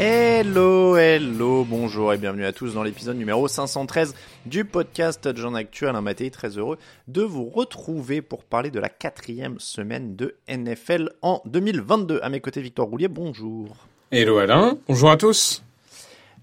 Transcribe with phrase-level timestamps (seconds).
[0.00, 4.14] Hello, hello, bonjour et bienvenue à tous dans l'épisode numéro 513
[4.46, 5.96] du podcast Jean Actuel.
[5.96, 11.10] Un matin très heureux de vous retrouver pour parler de la quatrième semaine de NFL
[11.22, 12.20] en 2022.
[12.22, 13.76] À mes côtés, Victor Roulier, bonjour.
[14.12, 15.64] Hello Alain, bonjour à tous.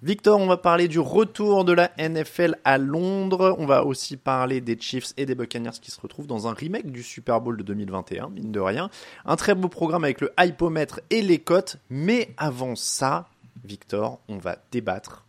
[0.01, 3.55] Victor, on va parler du retour de la NFL à Londres.
[3.57, 6.91] On va aussi parler des Chiefs et des Buccaneers qui se retrouvent dans un remake
[6.91, 8.89] du Super Bowl de 2021, mine de rien.
[9.25, 11.77] Un très beau programme avec le hypomètre et les cotes.
[11.89, 13.29] Mais avant ça,
[13.63, 15.25] Victor, on va débattre.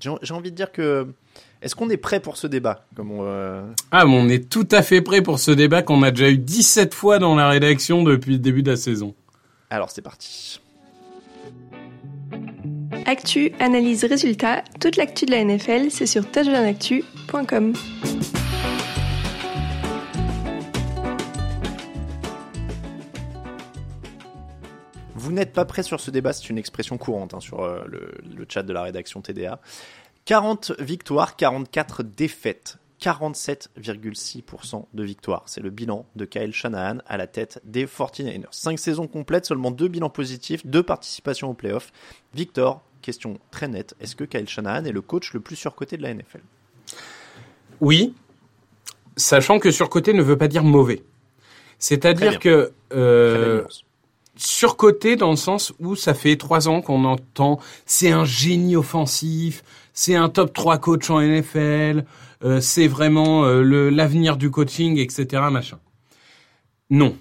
[0.00, 1.06] J'ai envie de dire que.
[1.62, 2.84] Est-ce qu'on est prêt pour ce débat?
[2.94, 6.02] Comme on, euh, Ah, mais on est tout à fait prêt pour ce débat qu'on
[6.02, 9.14] a déjà eu 17 fois dans la rédaction depuis le début de la saison.
[9.70, 10.60] Alors c'est parti.
[13.08, 17.72] Actu, analyse, résultat, toute l'actu de la NFL, c'est sur touchdownactu.com.
[25.14, 28.44] Vous n'êtes pas prêt sur ce débat, c'est une expression courante hein, sur euh, le,
[28.48, 29.60] chat de la rédaction TDA.
[30.24, 32.78] 40 victoires, 44 défaites.
[33.00, 35.42] 47,6% de victoires.
[35.46, 38.46] C'est le bilan de Kyle Shanahan à la tête des 49ers.
[38.50, 41.92] 5 saisons complètes, seulement 2 bilans positifs, 2 participations aux playoffs.
[42.34, 43.94] Victor, question très nette.
[44.00, 46.40] Est-ce que Kyle Shanahan est le coach le plus surcoté de la NFL
[47.80, 48.14] Oui,
[49.16, 51.02] sachant que surcoté ne veut pas dire mauvais.
[51.78, 53.62] C'est-à-dire que euh,
[54.34, 59.62] surcoté dans le sens où ça fait trois ans qu'on entend c'est un génie offensif,
[59.92, 62.04] c'est un top 3 coach en NFL,
[62.44, 65.44] euh, c'est vraiment euh, l'avenir du coaching, etc.
[65.50, 65.78] Machin.
[66.90, 67.16] Non.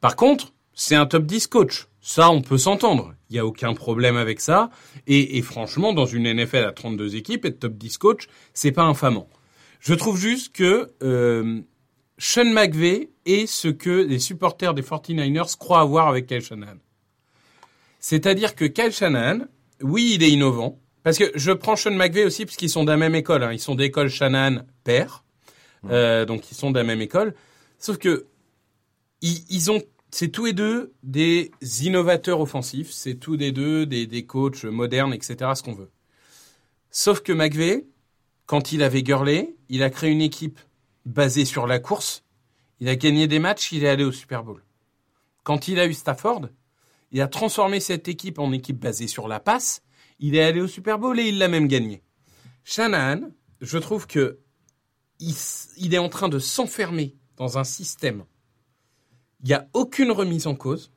[0.00, 1.88] Par contre, c'est un top 10 coach.
[2.00, 3.12] Ça, on peut s'entendre.
[3.30, 4.70] Il n'y a aucun problème avec ça.
[5.06, 8.84] Et, et franchement, dans une NFL à 32 équipes, être top 10 coach, c'est pas
[8.84, 9.28] infamant.
[9.80, 11.60] Je trouve juste que euh,
[12.16, 16.78] Sean McVay est ce que les supporters des 49ers croient avoir avec Kyle Shanahan.
[18.00, 19.40] C'est-à-dire que Kyle Shanahan,
[19.82, 20.78] oui, il est innovant.
[21.02, 23.42] Parce que je prends Sean McVay aussi parce qu'ils sont de la même école.
[23.42, 23.52] hein.
[23.52, 25.24] Ils sont d'école Shanahan père.
[25.90, 27.34] Euh, donc ils sont de la même école.
[27.78, 28.26] Sauf que
[29.20, 31.50] ils, ils ont, c'est tous les deux des
[31.82, 32.90] innovateurs offensifs.
[32.90, 35.36] C'est tous les deux des, des coachs modernes, etc.
[35.54, 35.90] Ce qu'on veut.
[36.90, 37.86] Sauf que McVay,
[38.46, 40.58] quand il avait Gurley, il a créé une équipe
[41.04, 42.24] basée sur la course.
[42.80, 44.64] Il a gagné des matchs, il est allé au Super Bowl.
[45.44, 46.48] Quand il a eu Stafford,
[47.10, 49.82] il a transformé cette équipe en équipe basée sur la passe.
[50.18, 52.02] Il est allé au Super Bowl et il l'a même gagné.
[52.64, 53.30] Shanahan,
[53.60, 54.38] je trouve que
[55.20, 58.24] il, s- il est en train de s'enfermer dans un système.
[59.42, 60.90] Il n'y a aucune remise en cause.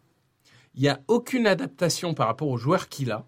[0.74, 3.26] Il n'y a aucune adaptation par rapport aux joueurs qu'il a.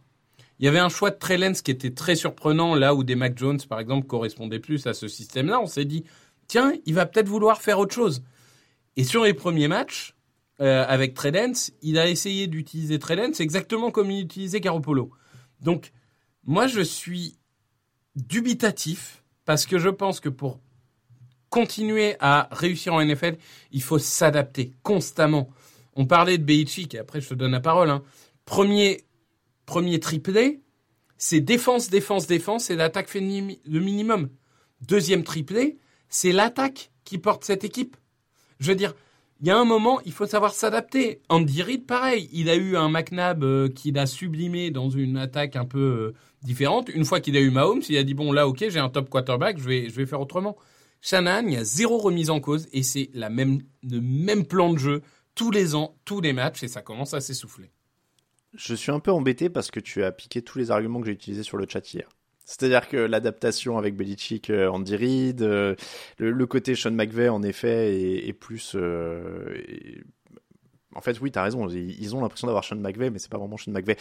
[0.59, 3.15] Il y avait un choix de Trey Lance qui était très surprenant, là où des
[3.15, 5.59] Mac Jones, par exemple, correspondaient plus à ce système-là.
[5.59, 6.05] On s'est dit,
[6.47, 8.23] tiens, il va peut-être vouloir faire autre chose.
[8.95, 10.15] Et sur les premiers matchs,
[10.61, 15.11] euh, avec Trey Lance, il a essayé d'utiliser Trey Lance exactement comme il utilisait Garoppolo.
[15.59, 15.91] Donc,
[16.45, 17.37] moi, je suis
[18.15, 20.59] dubitatif parce que je pense que pour
[21.53, 23.37] continuer à réussir en NFL,
[23.71, 25.51] il faut s'adapter constamment.
[25.95, 27.91] On parlait de Belichick, et après je te donne la parole.
[27.91, 28.01] hein.
[28.43, 29.03] Premier,
[29.67, 30.61] premier triplé,
[31.19, 34.29] c'est défense, défense, défense, et l'attaque fait le minimum.
[34.81, 35.77] Deuxième triplé,
[36.09, 37.97] c'est l'attaque qui porte cette équipe.
[38.59, 38.95] Je veux dire,
[39.39, 41.21] il y a un moment, il faut savoir s'adapter.
[41.29, 45.55] Andy Reid, pareil, il a eu un McNabb euh, qu'il a sublimé dans une attaque
[45.55, 46.89] un peu euh, différente.
[46.89, 49.11] Une fois qu'il a eu Mahomes, il a dit bon là, ok, j'ai un top
[49.11, 50.57] quarterback, je vais, je vais faire autrement.
[51.03, 54.71] Shanahan, il y a zéro remise en cause et c'est la même, le même plan
[54.71, 55.01] de jeu
[55.35, 57.71] tous les ans, tous les matchs et ça commence à s'essouffler.
[58.53, 61.11] Je suis un peu embêté parce que tu as piqué tous les arguments que j'ai
[61.11, 62.07] utilisés sur le chat hier.
[62.45, 65.75] C'est-à-dire que l'adaptation avec Belichick, euh, Andy Reid, euh,
[66.19, 68.73] le, côté Sean McVay en effet est, plus.
[68.75, 69.57] Euh,
[70.95, 71.67] en fait, oui, t'as raison.
[71.67, 73.97] Ils, ont l'impression d'avoir Sean McVay, mais c'est pas vraiment Sean McVay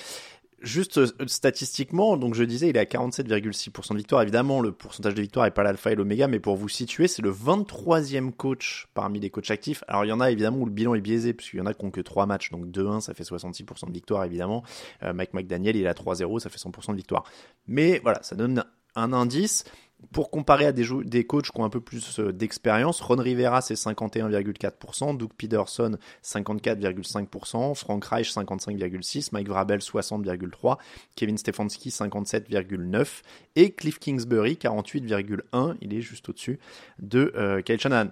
[0.63, 4.23] juste euh, statistiquement, donc je disais, il est à 47,6% de victoire.
[4.23, 7.23] Évidemment, le pourcentage de victoire n'est pas l'alpha et l'oméga, mais pour vous situer, c'est
[7.23, 9.85] le 23e coach parmi les coachs actifs.
[9.89, 11.75] Alors, il y en a évidemment où le bilan est biaisé, puisqu'il y en a
[11.75, 14.63] qui n'ont que 3 matchs, donc 2-1, ça fait 66% de victoire, évidemment.
[15.03, 17.25] Euh, Mike McDaniel, il à 3-0, ça fait 100% de victoire.
[17.67, 18.65] Mais voilà, ça donne
[18.95, 19.65] un indice
[20.11, 23.61] pour comparer à des, des coachs qui ont un peu plus euh, d'expérience, Ron Rivera
[23.61, 30.79] c'est 51,4%, Doug Peterson 54,5%, Frank Reich 55,6%, Mike Vrabel 60,3%,
[31.15, 33.23] Kevin Stefanski 57,9%
[33.57, 36.59] et Cliff Kingsbury 48,1%, il est juste au-dessus
[36.99, 38.11] de euh, Kyle Shanahan.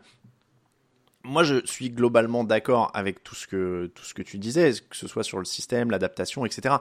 [1.22, 4.96] Moi, je suis globalement d'accord avec tout ce que tout ce que tu disais, que
[4.96, 6.76] ce soit sur le système, l'adaptation, etc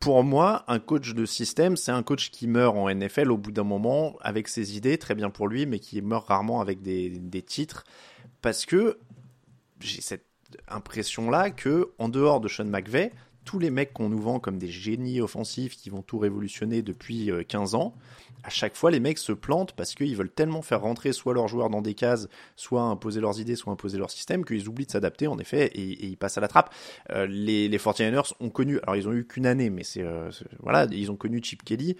[0.00, 3.50] pour moi, un coach de système, c'est un coach qui meurt en NFL au bout
[3.50, 7.42] d'un moment avec ses idées, très bien pour lui, mais qui meurt rarement avec des,
[7.42, 7.84] titres.
[8.40, 8.98] Parce que
[9.80, 10.26] j'ai cette
[10.68, 13.12] impression-là que, en dehors de Sean McVay,
[13.44, 17.30] tous les mecs qu'on nous vend comme des génies offensifs qui vont tout révolutionner depuis
[17.48, 17.94] 15 euh, ans,
[18.44, 21.48] à chaque fois les mecs se plantent parce qu'ils veulent tellement faire rentrer soit leurs
[21.48, 24.90] joueurs dans des cases, soit imposer leurs idées, soit imposer leur système, qu'ils oublient de
[24.90, 26.74] s'adapter en effet et, ils passent à la trappe.
[27.10, 30.30] Euh, les, les 49ers ont connu, alors ils ont eu qu'une année, mais c'est euh,
[30.60, 31.96] voilà, ils ont connu Chip Kelly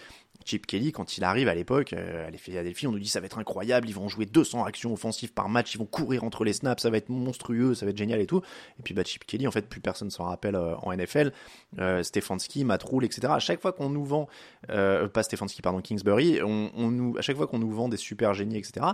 [0.49, 3.27] Chip Kelly, quand il arrive à l'époque, euh, à Philadelphie, on nous dit ça va
[3.27, 6.55] être incroyable, ils vont jouer 200 actions offensives par match, ils vont courir entre les
[6.55, 8.41] snaps, ça va être monstrueux, ça va être génial et tout.
[8.79, 11.33] Et puis bah, Chip Kelly, en fait, plus personne s'en rappelle euh, en NFL.
[11.79, 13.29] Euh, Stefanski, Matt Rule, etc.
[13.31, 14.27] À chaque fois qu'on nous vend,
[14.67, 18.57] pas Stefanski, pardon, Kingsbury, on, nous, à chaque fois qu'on nous vend des super génies,
[18.57, 18.87] etc.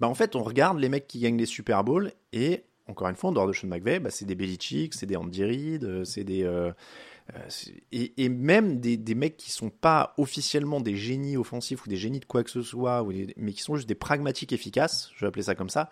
[0.00, 3.14] Bah en fait, on regarde les mecs qui gagnent les Super Bowls et encore une
[3.14, 6.24] fois, en dehors de Sean McVay, bah, c'est des Belichick, c'est des Andy Reid, c'est
[6.24, 6.44] des
[7.92, 12.24] et, même des, mecs qui sont pas officiellement des génies offensifs ou des génies de
[12.24, 15.54] quoi que ce soit, mais qui sont juste des pragmatiques efficaces, je vais appeler ça
[15.54, 15.90] comme ça,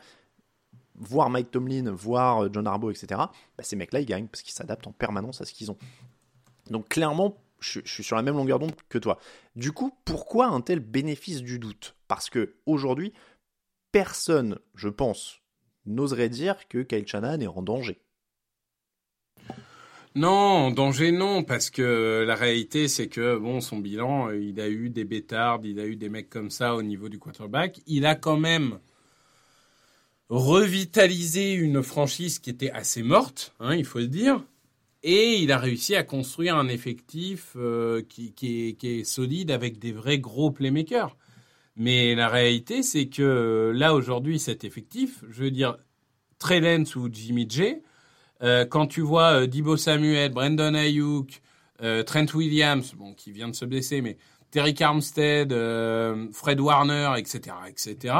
[0.94, 4.53] voir Mike Tomlin, voir euh, John Harbaugh, etc., bah, ces mecs-là, ils gagnent parce qu'ils
[4.53, 5.79] s'adaptent en permanence à ce qu'ils ont.
[6.69, 9.19] Donc clairement, je, je, suis sur la même longueur d'onde que toi.
[9.56, 11.97] Du coup, pourquoi un tel bénéfice du doute?
[12.06, 13.12] Parce que aujourd'hui,
[13.93, 15.41] personne, je pense,
[15.87, 18.00] n'oserait dire que Kyle Shanahan est en danger.
[20.17, 24.69] Non, danger non, parce que la réalité c'est que bon, son bilan, euh, il a
[24.69, 27.81] eu des bêtards, il a eu des mecs comme ça au niveau du quarterback.
[27.87, 28.81] Il a quand même
[30.29, 34.45] revitalisé une franchise qui était assez morte, hein, il faut le dire,
[35.05, 40.19] et il a réussi à construire un effectif euh, qui, est, solide avec des vrais
[40.19, 41.17] gros playmakers.
[41.77, 45.79] Mais la réalité c'est que là aujourd'hui cet effectif, je veux dire,
[46.41, 46.61] Trey
[46.97, 47.77] ou Jimmy J
[48.43, 51.43] euh, quand tu vois euh, Dibo Samuel, Brandon Ayuk,
[51.83, 54.17] euh, Trent Williams, bon, qui vient de se blesser, mais
[54.51, 55.53] Terry Armstead,
[56.33, 58.15] Fred Warner, etc., etc.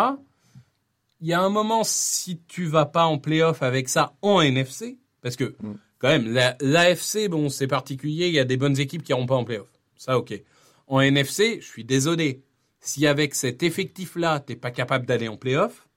[1.21, 4.99] Il y a un moment, si tu vas pas en playoff avec ça en NFC,
[5.23, 5.75] parce que mm.
[5.99, 9.35] quand même, l'AFC, bon, c'est particulier, il y a des bonnes équipes qui n'iront pas
[9.35, 9.69] en playoff.
[9.97, 10.41] Ça, ok.
[10.87, 12.43] En NFC, je suis désolé.
[12.81, 15.89] Si avec cet effectif-là, t'es pas capable d'aller en playoff,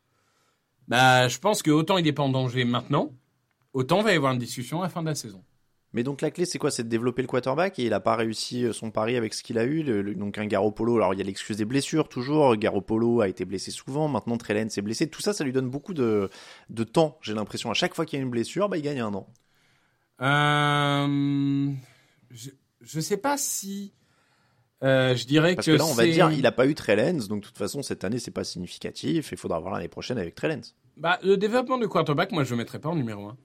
[0.87, 3.13] bah, je pense que autant il est pas en danger maintenant,
[3.73, 5.43] autant va y avoir une discussion à la fin de la saison.
[5.93, 6.71] Mais donc la clé c'est quoi?
[6.71, 7.77] C'est de développer le quarterback?
[7.77, 9.83] Et il n'a pas réussi euh, son pari avec ce qu'il a eu.
[10.15, 12.55] donc un Garoppolo, alors il y a l'excuse des blessures toujours.
[12.55, 14.07] Garoppolo a été blessé souvent.
[14.07, 15.07] Maintenant Trellen s'est blessé.
[15.07, 16.29] Tout ça, ça lui donne beaucoup de,
[16.69, 17.19] de temps.
[17.21, 19.27] J'ai l'impression à chaque fois qu'il y a une blessure, bah, il gagne un an.
[20.21, 21.71] Euh,
[22.31, 22.49] je,
[22.95, 23.93] ne sais pas si.
[24.83, 27.27] Euh, je dirais Parce que, que là, on va dire, il n'a pas eu Trellens,
[27.27, 29.31] donc de toute façon, cette année, c'est pas significatif.
[29.31, 30.73] Il faudra voir l'année prochaine avec Trellens.
[30.97, 33.37] Bah, le développement du quarterback, moi, je le mettrais pas en numéro 1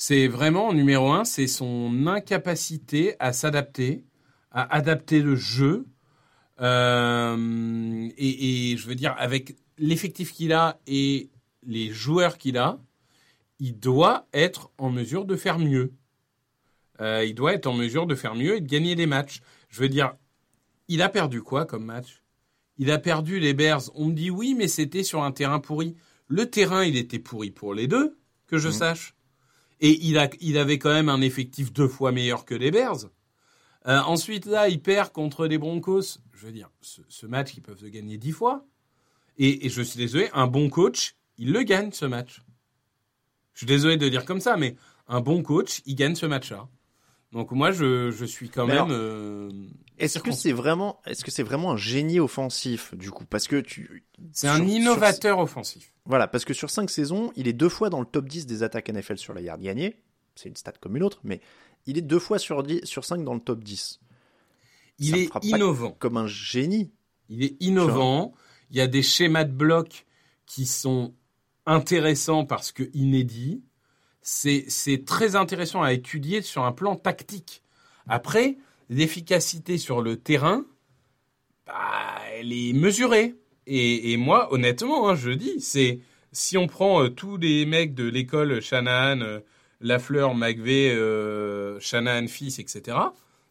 [0.00, 4.04] c'est vraiment, numéro un, c'est son incapacité à s'adapter,
[4.52, 5.86] à adapter le jeu.
[6.60, 11.30] Euh, et, je veux dire, avec l'effectif qu'il a et
[11.64, 12.78] les joueurs qu'il a,
[13.58, 15.92] il doit être en mesure de faire mieux.
[17.00, 19.40] Euh, il doit être en mesure de faire mieux et de gagner des matchs.
[19.68, 20.14] Je veux dire,
[20.86, 22.22] il a perdu quoi comme match?
[22.76, 23.90] Il a perdu les Bears.
[23.96, 25.96] On me dit oui, mais c'était sur un terrain pourri.
[26.28, 28.72] Le terrain, il était pourri pour les deux, que je mmh.
[28.72, 29.17] sache.
[29.80, 33.06] Et il, a, il avait quand même un effectif deux fois meilleur que les Bears.
[33.86, 36.18] Euh, ensuite, là, il perd contre les Broncos.
[36.34, 38.66] Je veux dire, ce, match, ils peuvent le gagner dix fois.
[39.38, 42.42] Et, je suis désolé, un bon coach, il le gagne, ce match.
[43.54, 46.68] Je suis désolé de dire comme ça, mais un bon coach, il gagne ce match-là.
[47.32, 48.84] Donc moi, je, je suis quand Mais même.
[48.84, 49.50] alors, euh,
[49.98, 53.24] Est-ce que c'est vraiment, est-ce que c'est vraiment un génie offensif du coup?
[53.24, 55.92] Parce que tu, c'est un sur- innovateur offensif.
[56.04, 58.62] Voilà, parce que sur 5 saisons, il est deux fois dans le top 10 des
[58.62, 59.96] attaques NFL sur la yard gagnée.
[60.34, 61.40] C'est une stat comme une autre, mais
[61.86, 64.00] il est deux fois sur, 10, sur 5 dans le top 10.
[65.00, 65.92] Il Ça est innovant.
[65.98, 66.90] Comme un génie.
[67.28, 68.34] Il est innovant.
[68.70, 70.06] Il y a des schémas de blocs
[70.46, 71.14] qui sont
[71.66, 73.62] intéressants parce que inédits.
[74.22, 77.62] C'est, c'est très intéressant à étudier sur un plan tactique.
[78.08, 78.58] Après,
[78.88, 80.64] l'efficacité sur le terrain,
[81.66, 81.74] bah,
[82.32, 83.34] elle est mesurée.
[83.66, 86.00] Et, et moi, honnêtement, hein, je dis, c'est
[86.32, 89.40] si on prend euh, tous les mecs de l'école Shanahan, euh,
[89.80, 92.96] Lafleur, McVeigh, euh, Shanahan fils, etc.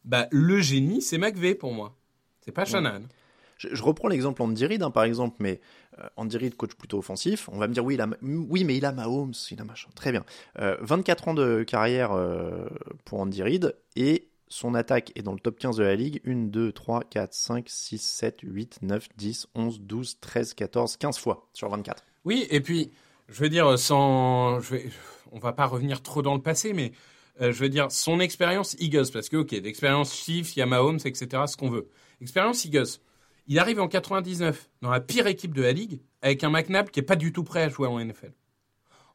[0.04, 1.96] Bah, le génie, c'est McVeigh pour moi.
[2.42, 3.04] C'est pas Shanahan.
[3.58, 5.60] Je, je reprends l'exemple Andy Reid, hein, par exemple, mais
[6.00, 7.50] euh, Andy Reid, coach plutôt offensif.
[7.52, 9.90] On va me dire, oui, il a, oui mais il a Mahomes, il a machin.
[9.96, 10.24] Très bien.
[10.60, 12.12] Euh, 24 ans de carrière
[13.06, 16.22] pour Andy Reid et son attaque est dans le top 15 de la ligue.
[16.26, 21.18] 1, 2, 3, 4, 5, 6, 7, 8, 9, 10, 11, 12, 13, 14, 15
[21.18, 22.04] fois sur 24.
[22.26, 22.92] Oui, et puis,
[23.30, 24.90] je veux dire, sans, je vais,
[25.32, 26.92] on va pas revenir trop dans le passé, mais
[27.42, 31.58] euh, je veux dire, son expérience Eagles, parce que, ok, l'expérience Chiefs, il etc., ce
[31.58, 31.90] qu'on veut.
[32.22, 33.00] Expérience Eagles.
[33.48, 37.00] Il arrive en 99 dans la pire équipe de la ligue avec un McNabb qui
[37.00, 38.34] est pas du tout prêt à jouer en NFL.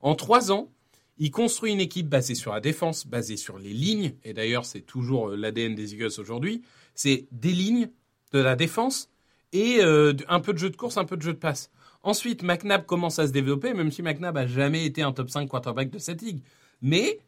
[0.01, 0.71] En trois ans,
[1.19, 4.81] il construit une équipe basée sur la défense, basée sur les lignes, et d'ailleurs c'est
[4.81, 6.63] toujours euh, l'ADN des Eagles aujourd'hui,
[6.95, 7.91] c'est des lignes,
[8.33, 9.11] de la défense
[9.53, 11.71] et euh, un peu de jeu de course, un peu de jeu de passe.
[12.03, 15.47] Ensuite, McNabb commence à se développer, même si McNabb a jamais été un top 5
[15.47, 16.41] quarterback de cette ligue.
[16.81, 17.21] Mais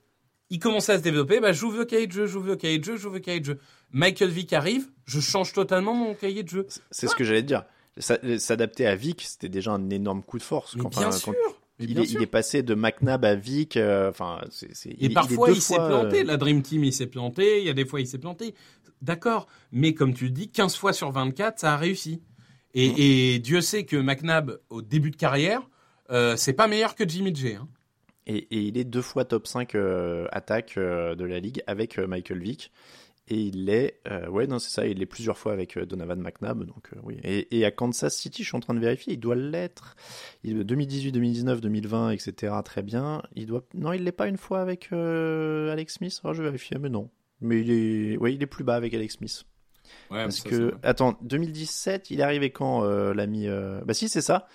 [0.50, 2.84] il commence à se développer, bah, j'ouvre le cahier de jeu, j'ouvre le cahier de
[2.84, 3.58] jeu, j'ouvre le cahier de jeu.
[3.92, 6.66] Michael Vick arrive, je change totalement mon cahier de jeu.
[6.90, 7.64] C'est ce que j'allais te dire.
[7.98, 10.74] Ça- S'adapter à Vic, c'était déjà un énorme coup de force.
[10.74, 13.76] Mais Quand- bien enfin, sûr, quand- il, est, il passé de McNabb à Vic.
[13.76, 14.40] euh, Enfin,
[14.84, 16.20] il Et est- parfois, il, deux s'est fois, planté.
[16.20, 17.60] euh, La Dream Team, il s'est planté.
[17.60, 18.54] Il y a des fois, il s'est planté.
[19.02, 19.46] D'accord.
[19.72, 22.22] Mais comme tu le dis, 15 fois sur 24, ça a réussi.
[22.74, 25.62] Et, et Dieu sait que McNabb, au début de carrière,
[26.10, 27.54] euh, c'est pas meilleur que Jimmy G.
[27.54, 27.68] Hein.
[28.26, 31.98] Et, et il est deux fois top 5 euh, attaque euh, de la ligue avec
[31.98, 32.72] euh, Michael Vick.
[33.28, 36.20] Et il est, euh, ouais, non, c'est ça, il est plusieurs fois avec euh, Donovan
[36.20, 37.16] McNabb, donc euh, oui.
[37.24, 39.96] Et, et à Kansas City, je suis en train de vérifier, il doit l'être.
[40.42, 42.54] Il 2018, 2019, 2020, etc.
[42.62, 43.22] Très bien.
[43.34, 46.20] Il doit, non, il l'est pas une fois avec euh, Alex Smith?
[46.24, 47.08] Oh, je vais vérifier, mais non.
[47.40, 49.44] Mais il est, ouais, il est plus bas avec Alex Smith.
[50.10, 54.48] Ouais, Parce ça, que, attends, 2017, il est arrivé quand l'ami Bah si, c'est ça.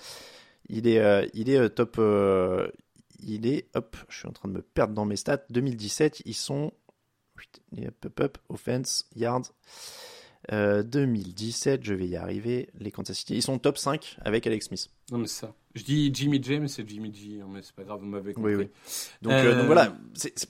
[0.69, 1.99] Il est, il est top.
[3.19, 5.43] il est, hop, je suis en train de me perdre dans mes stats.
[5.49, 6.71] 2017, ils sont.
[7.77, 9.51] Hop, hop, offense, yards.
[10.51, 12.69] Euh, 2017, je vais y arriver.
[12.79, 14.89] Les Kansas City, ils sont top 5 avec Alex Smith.
[15.11, 15.53] Non, mais ça.
[15.75, 17.39] Je dis Jimmy J, mais c'est Jimmy G.
[17.41, 18.55] hein, mais c'est pas grave, vous m'avez compris.
[18.55, 18.69] Oui, oui.
[19.21, 19.95] Donc, Euh, euh, donc voilà,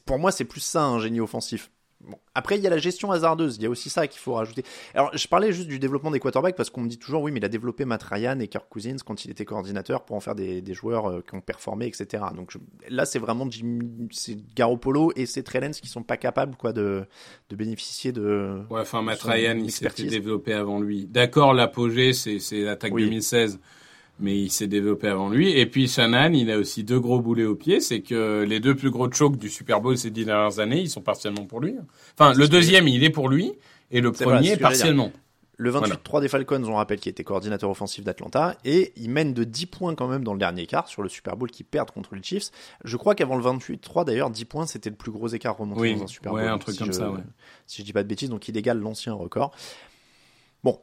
[0.05, 1.71] pour moi, c'est plus ça un génie offensif.
[2.01, 2.17] Bon.
[2.33, 3.57] Après, il y a la gestion hasardeuse.
[3.57, 4.63] Il y a aussi ça qu'il faut rajouter.
[4.93, 7.39] Alors, je parlais juste du développement des quarterbacks parce qu'on me dit toujours, oui, mais
[7.39, 10.33] il a développé Matt Ryan et Kirk Cousins quand il était coordinateur pour en faire
[10.35, 12.23] des, des joueurs euh, qui ont performé, etc.
[12.35, 16.55] Donc je- là, c'est vraiment Jimmy, c'est Garoppolo et c'est Trellens qui sont pas capables,
[16.55, 17.03] quoi, de,
[17.49, 18.61] de bénéficier de.
[18.69, 20.11] Ouais, enfin, Matt Ryan, il s'était expertise.
[20.11, 21.05] développé avant lui.
[21.05, 23.03] D'accord, l'apogée, c'est, c'est l'attaque Oui.
[23.03, 23.59] 2016,
[24.19, 25.51] mais il s'est développé avant lui.
[25.57, 27.79] Et puis, Shannon, il a aussi deux gros boulets au pied.
[27.79, 30.89] C'est que les deux plus gros chokes du Super Bowl ces dix dernières années, ils
[30.89, 31.75] sont partiellement pour lui.
[32.17, 33.53] Enfin, le deuxième, il est pour lui,
[33.91, 35.11] et le premier, partiellement.
[35.61, 35.79] Le 28-3
[36.11, 36.21] Voilà.
[36.21, 39.93] des Falcons, on rappelle, qui était coordinateur offensif d'Atlanta, et il mène de 10 points
[39.93, 42.49] quand même dans le dernier quart sur le Super Bowl qui perdent contre les Chiefs.
[42.85, 45.95] Je crois qu'avant le 28-3, d'ailleurs, 10 points, c'était le plus gros écart remonté Oui,
[45.97, 46.51] dans un Super ouais, Bowl.
[46.51, 47.19] un truc si comme je- ça, ouais.
[47.67, 49.51] Si je dis pas de bêtises, donc il égale l'ancien record.
[50.63, 50.79] Bon,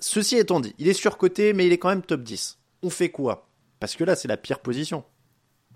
[0.00, 2.58] ceci étant dit, il est surcoté, mais il est quand même top 10.
[2.86, 3.48] On fait quoi?
[3.80, 5.02] Parce que là, c'est la pire position,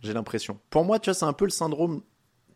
[0.01, 0.61] j'ai l'impression.
[0.71, 2.03] Pour moi, tu vois, c'est un peu le syndrome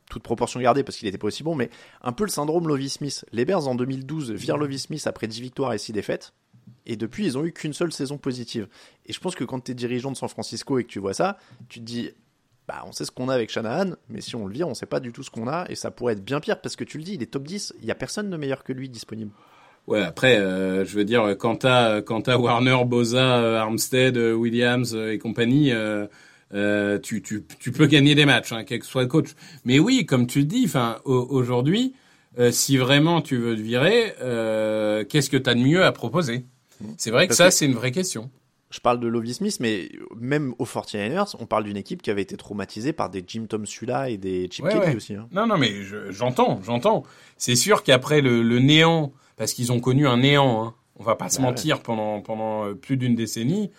[0.08, 1.70] toute proportion gardée parce qu'il était pas aussi bon, mais
[2.02, 3.24] un peu le syndrome Lovie Smith.
[3.32, 6.34] Les Bears en 2012 virent Lovie Smith après 10 victoires et 6 défaites.
[6.86, 8.68] Et depuis, ils ont eu qu'une seule saison positive.
[9.06, 11.14] Et je pense que quand tu es dirigeant de San Francisco et que tu vois
[11.14, 11.36] ça,
[11.68, 12.12] tu te dis,
[12.68, 14.86] bah, on sait ce qu'on a avec Shanahan, mais si on le vire, on sait
[14.86, 15.66] pas du tout ce qu'on a.
[15.68, 17.74] Et ça pourrait être bien pire parce que tu le dis, il est top 10.
[17.80, 19.32] Il y a personne de meilleur que lui disponible.
[19.86, 24.32] Ouais, après, euh, je veux dire, quand t'as, quand t'as Warner, Boza, euh, Armstead, euh,
[24.32, 26.06] Williams euh, et compagnie, euh,
[26.54, 29.30] euh, tu, tu, tu peux gagner des matchs, hein, quel que soit le coach.
[29.64, 31.94] Mais oui, comme tu le dis, enfin, au- aujourd'hui,
[32.38, 36.44] euh, si vraiment tu veux te virer, euh, qu'est-ce que t'as de mieux à proposer?
[36.96, 38.30] C'est vrai que Parce ça, que- c'est une vraie question.
[38.70, 39.88] Je parle de Lovie Smith, mais
[40.18, 43.66] même aux 49ers, on parle d'une équipe qui avait été traumatisée par des Jim Tom
[43.66, 44.96] Sula et des Chip Ouais, Kelly ouais.
[44.96, 45.14] aussi.
[45.14, 45.28] hein.
[45.30, 47.04] Non, non, mais je- j'entends, j'entends.
[47.36, 51.16] C'est sûr qu'après le, le néant, parce qu'ils ont connu un néant, hein, on va
[51.16, 53.70] pas se Bah mentir, pendant, pendant euh, plus d'une décennie.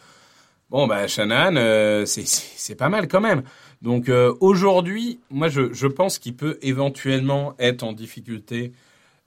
[0.69, 3.43] Bon, bah, Shannon, euh, c'est- pas mal quand même.
[3.81, 8.73] Donc euh, aujourd'hui, moi je, je pense qu'il peut éventuellement être en difficulté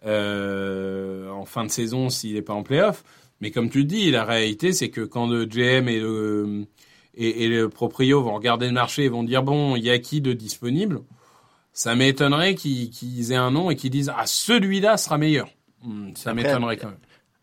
[0.07, 3.05] euh, en fin de saison s'il n'est pas en playoff.
[3.41, 6.67] Mais comme tu le dis, la réalité c'est que quand le GM et le,
[7.15, 9.99] et, et le proprio vont regarder le marché et vont dire bon, il y a
[9.99, 11.01] qui de disponible
[11.73, 15.49] Ça m'étonnerait qu'ils qu'ils aient un nom et qu'ils disent ah celui-là sera meilleur.
[15.83, 16.99] Hmm, ça m'étonnerait quand même.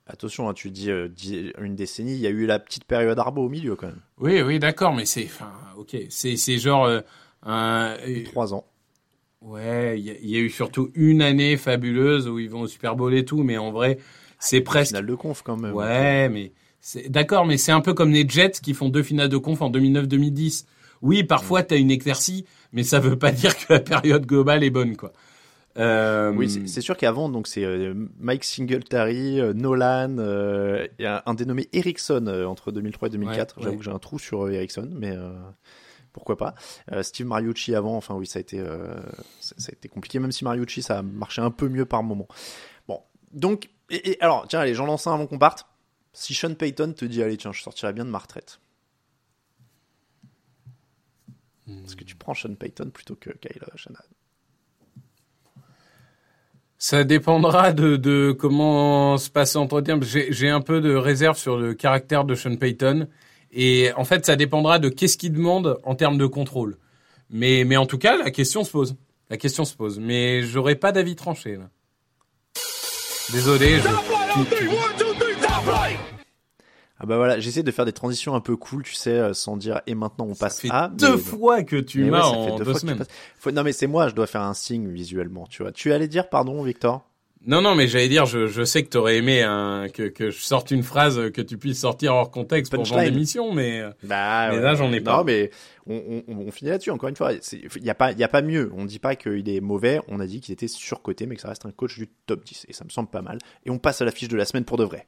[0.08, 3.18] Attention, hein, tu dis euh, dix- une décennie, il y a eu la petite période
[3.18, 4.02] Arbo au milieu quand même.
[4.20, 7.02] Oui, oui, d'accord, mais c'est, enfin, ok, c'est, c'est genre euh,
[7.44, 8.66] un, Trois ans.
[9.42, 12.62] ouais, il y, a- il y a eu surtout une année fabuleuse où ils vont
[12.62, 13.98] au Super Bowl et tout, mais en vrai,
[14.40, 15.74] c'est presque, Finale de conf quand même.
[15.74, 16.52] ouais, mais
[16.82, 19.62] c'est, d'accord, mais c'est un peu comme les Jets qui font deux finales de conf
[19.62, 20.66] en 2009-2010.
[21.02, 24.70] Oui, parfois t'as une éclaircie, mais ça veut pas dire que la période globale est
[24.70, 25.14] bonne, quoi.
[25.78, 30.18] Euh, Oui, c'est sûr qu'avant, donc c'est euh, Mike Singletary, euh, Nolan,
[31.00, 33.58] un dénommé Erickson entre 2003 et 2004.
[33.58, 33.80] Ouais, J'avoue ouais.
[33.80, 35.16] que j'ai un trou sur Erickson, mais
[36.14, 36.56] pourquoi pas.
[37.02, 38.58] Steve Mariucci avant, enfin oui, ça a été,
[39.40, 42.04] ça, ça a été compliqué, même si Mariucci ça a marché un peu mieux par
[42.04, 42.28] moment.
[42.88, 43.02] Bon,
[43.34, 45.68] donc, et, et alors, tiens, allez, j'en lance un avant qu'on parte.
[46.14, 48.60] Si Sean Payton te dit, allez, tiens, je sortirai bien de ma retraite.
[51.68, 54.04] Est-ce que tu prends Sean Payton plutôt que Kyle Shanahan?
[56.78, 60.00] Ça dépendra de, de comment se passe l'entretien.
[60.02, 63.08] J'ai un peu de réserve sur le caractère de Sean Payton.
[63.52, 66.78] Et en fait, ça dépendra de qu'est-ce qu'il demande en termes de contrôle.
[67.30, 68.96] Mais, mais en tout cas, la question se pose.
[69.30, 70.00] La question se pose.
[70.00, 71.70] Mais j'aurais pas d'avis tranché, là.
[73.32, 73.80] Désolé.
[77.00, 79.58] Ah bah voilà, j'essaie de faire des transitions un peu cool, tu sais, euh, sans
[79.58, 80.88] dire et maintenant on ça passe fait à.
[80.94, 83.06] deux mais- fois que tu ouais, m'as ça en fait deux deux fois semaines.
[83.38, 85.72] Faut- Non mais c'est moi, je dois faire un signe visuellement, tu vois.
[85.74, 87.06] Tu allais dire pardon, Victor?
[87.48, 90.40] Non, non, mais j'allais dire, je, je sais que t'aurais aimé hein, que, que je
[90.40, 93.82] sorte une phrase que tu puisses sortir hors contexte pour vendre l'émission, mais...
[93.82, 95.18] euh, Bah Mais là, j'en ai pas.
[95.18, 95.52] Non mais
[95.86, 96.90] on, on, on finit là-dessus.
[96.90, 98.72] Encore une fois, il y a pas, il y a pas mieux.
[98.76, 100.00] On dit pas qu'il est mauvais.
[100.08, 102.66] On a dit qu'il était surcoté, mais que ça reste un coach du top 10
[102.68, 103.38] et ça me semble pas mal.
[103.66, 105.06] Et on passe à la fiche de la semaine pour de vrai.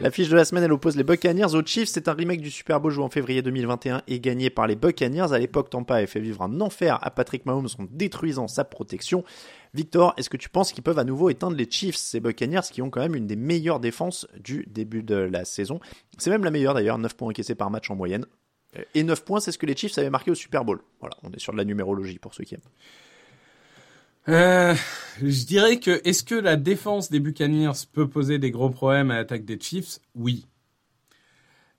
[0.00, 1.88] La fiche de la semaine, elle oppose les Buccaneers aux Chiefs.
[1.88, 5.32] C'est un remake du Super Bowl joué en février 2021 et gagné par les Buccaneers.
[5.32, 9.24] À l'époque, Tampa avait fait vivre un enfer à Patrick Mahomes en détruisant sa protection.
[9.74, 12.80] Victor, est-ce que tu penses qu'ils peuvent à nouveau éteindre les Chiefs, ces Buccaneers qui
[12.80, 15.80] ont quand même une des meilleures défenses du début de la saison?
[16.16, 18.24] C'est même la meilleure d'ailleurs, 9 points encaissés par match en moyenne.
[18.94, 20.80] Et 9 points, c'est ce que les Chiefs avaient marqué au Super Bowl.
[21.00, 22.62] Voilà, on est sur de la numérologie pour ceux qui aiment.
[24.28, 24.74] Euh,
[25.22, 29.16] je dirais que est-ce que la défense des Buccaneers peut poser des gros problèmes à
[29.16, 29.98] l'attaque des Chiefs?
[30.14, 30.46] Oui.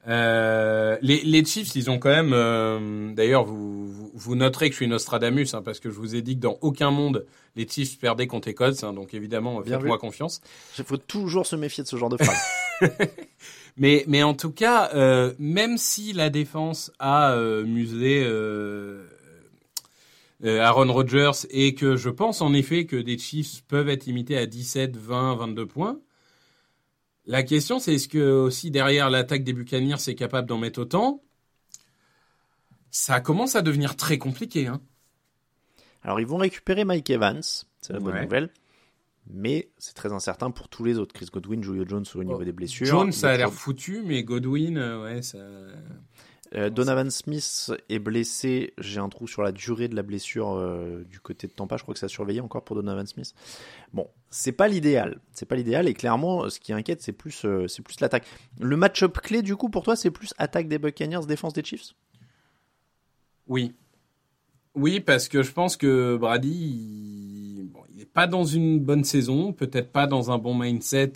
[0.08, 2.34] Euh, les, les Chiefs, ils ont quand même.
[2.34, 6.16] euh, D'ailleurs, vous, vous, vous noterez que je suis Nostradamus hein, parce que je vous
[6.16, 7.26] ai dit que dans aucun monde
[7.56, 8.84] les Chiefs perdaient contre les Colts.
[8.84, 10.42] hein, donc évidemment, faites-moi confiance.
[10.80, 12.42] Il faut toujours se méfier de ce genre de phrase.
[13.78, 19.08] Mais, mais en tout cas, euh, même si la défense a euh, euh, euh,
[20.44, 24.46] Aaron Rodgers et que je pense en effet que des Chiefs peuvent être limités à
[24.46, 26.00] 17, 20, 22 points,
[27.26, 31.22] la question c'est est-ce que aussi derrière l'attaque des Buccaneers c'est capable d'en mettre autant?
[32.90, 34.68] Ça commence à devenir très compliqué.
[34.68, 34.82] Hein.
[36.04, 37.42] Alors, ils vont récupérer Mike Evans,
[37.80, 38.24] c'est la bonne Ouais.
[38.24, 38.50] nouvelle.
[39.30, 41.14] Mais c'est très incertain pour tous les autres.
[41.14, 42.44] Chris Godwin, Julio Jones au niveau Oh.
[42.44, 42.88] des blessures.
[42.88, 45.38] Jones ça a l'air foutu, mais Godwin, euh, ouais, ça.
[46.56, 48.74] Euh, Donovan Smith est blessé.
[48.78, 51.78] J'ai un trou sur la durée de la blessure euh, du côté de Tampa.
[51.78, 53.34] Je crois que ça a surveillé encore pour Donovan Smith.
[53.94, 55.20] Bon, c'est pas l'idéal.
[55.32, 55.88] C'est pas l'idéal.
[55.88, 58.26] Et clairement, ce qui inquiète, c'est plus, euh, c'est plus l'attaque.
[58.60, 61.94] Le match-up clé, du coup, pour toi, c'est plus attaque des Buccaneers, défense des Chiefs?
[63.48, 63.74] Oui.
[64.76, 69.04] Oui, parce que je pense que Brady, il bon, il est pas dans une bonne
[69.04, 71.14] saison, peut-être pas dans un bon mindset.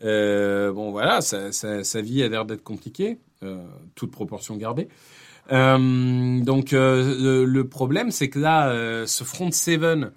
[0.00, 3.18] bon, voilà, sa, vie a l'air d'être compliquée,
[3.94, 4.88] toute proportion gardée.
[5.50, 10.12] Euh, donc, euh, le, problème, c'est que là, euh, ce front seven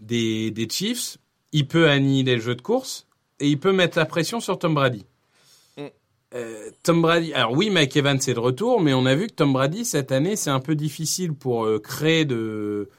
[0.00, 1.18] des, des Chiefs,
[1.52, 3.06] il peut annihiler le jeu de course
[3.40, 5.06] et il peut mettre la pression sur Tom Brady.
[6.34, 9.32] Euh, Tom Brady, alors oui, Mike Evans est de retour, mais on a vu que
[9.32, 12.90] Tom Brady cette année, c'est un peu difficile pour euh, créer de,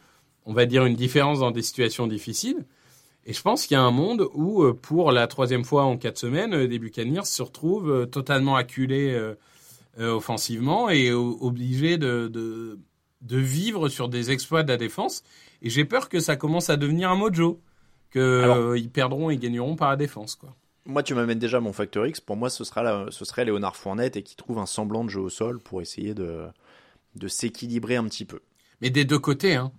[0.48, 2.66] on va dire une différence dans des situations difficiles.
[3.28, 5.98] Et je pense qu'il y a un monde où, euh, pour la troisième fois en
[5.98, 9.36] quatre semaines, euh, les Buccaneers se retrouvent euh, totalement acculés euh, euh,
[10.08, 12.80] offensivement et o- obligés de, de
[13.22, 15.24] de vivre sur des exploits de la défense.
[15.62, 17.60] Et j'ai peur que ça commence à devenir un mojo,
[18.12, 20.56] que Alors- euh, perdront et gagneront par la défense, quoi.
[20.86, 22.22] Moi, tu m'amènes déjà mon facteur X.
[22.22, 25.10] Pour moi, ce, sera la- ce serait Léonard Fournette et qui trouve un semblant de
[25.10, 26.46] jeu au sol pour essayer de,
[27.16, 28.40] de s'équilibrer un petit peu.
[28.82, 29.74] Mais des deux côtés, hein.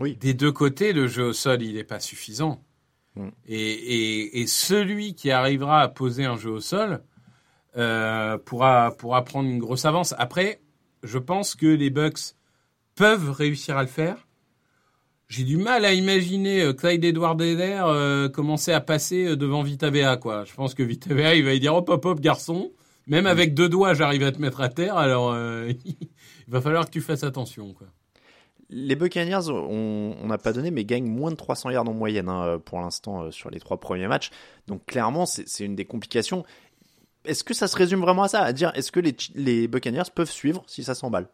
[0.00, 0.16] Oui.
[0.16, 2.60] Des deux côtés, le jeu au sol, il n'est pas suffisant.
[3.14, 3.28] Mm.
[3.46, 7.02] Et, et, et celui qui arrivera à poser un jeu au sol,
[7.76, 10.14] euh, pourra, pourra prendre une grosse avance.
[10.18, 10.60] Après,
[11.02, 12.34] je pense que les Bucks
[12.94, 14.26] peuvent réussir à le faire.
[15.28, 20.16] J'ai du mal à imaginer euh, Clyde Edward Eder euh, commencer à passer devant Vitavea,
[20.16, 20.44] quoi.
[20.44, 22.72] Je pense que Vitavea, il va lui dire hop, hop, hop, garçon.
[23.06, 26.08] Même avec deux doigts, j'arrive à te mettre à terre, alors euh, il
[26.48, 27.86] va falloir que tu fasses attention, quoi.
[28.70, 32.60] Les Buccaneers, on n'a pas donné, mais gagnent moins de 300 yards en moyenne hein,
[32.62, 34.28] pour l'instant sur les trois premiers matchs.
[34.66, 36.44] Donc clairement, c'est une des complications.
[37.28, 40.30] Est-ce que ça se résume vraiment à ça À dire, est-ce que les, Buccaneers peuvent
[40.30, 41.28] suivre si ça s'emballe?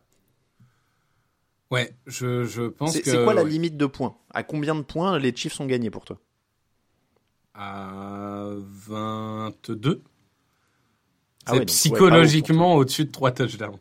[1.71, 3.05] Ouais, je, je pense que...
[3.11, 4.17] c'est quoi la limite de points?
[4.31, 6.19] À combien de points les Chiefs ont gagné pour toi?
[7.55, 10.03] À 22.
[11.47, 13.79] Ah C'est ouais, donc, ouais, psychologiquement au-dessus de 3 touchdowns.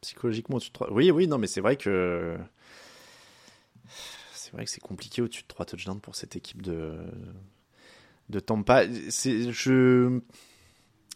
[0.00, 0.92] Psychologiquement au-dessus de 3.
[0.92, 2.36] Oui, oui, non, mais c'est vrai que.
[4.32, 6.98] C'est vrai que c'est compliqué au-dessus de 3 touchdowns pour cette équipe de.
[8.28, 8.86] De Tampa.
[8.88, 10.20] Je...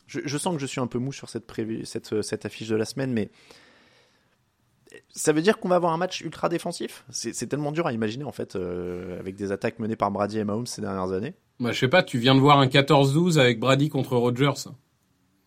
[0.09, 0.19] je.
[0.25, 1.85] Je sens que je suis un peu mou sur cette, prévu...
[1.87, 3.31] cette, cette affiche de la semaine, mais.
[5.11, 7.05] Ça veut dire qu'on va avoir un match ultra défensif?
[7.11, 10.45] C'est tellement dur à imaginer, en fait, euh, avec des attaques menées par Brady et
[10.45, 11.35] Mahomes ces dernières années.
[11.61, 14.71] Bah, je sais pas, tu viens de voir un 14-12 avec Brady contre Rodgers.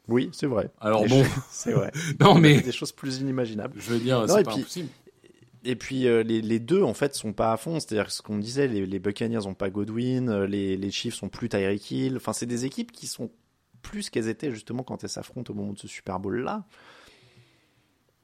[0.08, 0.70] Oui, c'est vrai.
[0.80, 1.92] Alors Et bon, C'est vrai.
[2.20, 3.80] non mais, Des choses plus inimaginables.
[3.80, 4.90] je veux dire, c'est pas puis- impossible.
[5.64, 8.40] Et puis euh, les, les deux en fait sont pas à fond, c'est-à-dire ce qu'on
[8.40, 12.18] disait, les, les Buccaneers ont pas Godwin, euh, les, les Chiefs sont plus Tyreek Hill.
[12.18, 13.30] Enfin, c'est des équipes qui sont
[13.82, 16.66] plus qu'elles étaient justement quand elles s'affrontent au moment de ce Super Bowl là.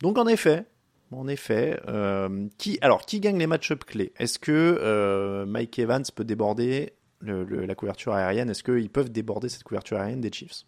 [0.02, 0.66] Donc en effet,
[1.12, 4.14] en effet, euh, qui alors qui gagne les match-up clés?
[4.18, 8.50] Est-ce que euh, Mike Evans peut déborder le- le- la couverture aérienne?
[8.50, 10.66] Est-ce qu'ils peuvent déborder cette couverture aérienne des Chiefs?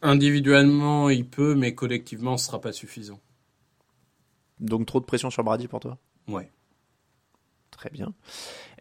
[0.00, 3.20] Individuellement, il peut, mais collectivement, ce sera pas suffisant.
[4.58, 5.98] Donc trop de pression sur Brady pour toi?
[6.28, 6.50] Ouais.
[7.70, 8.14] Très bien.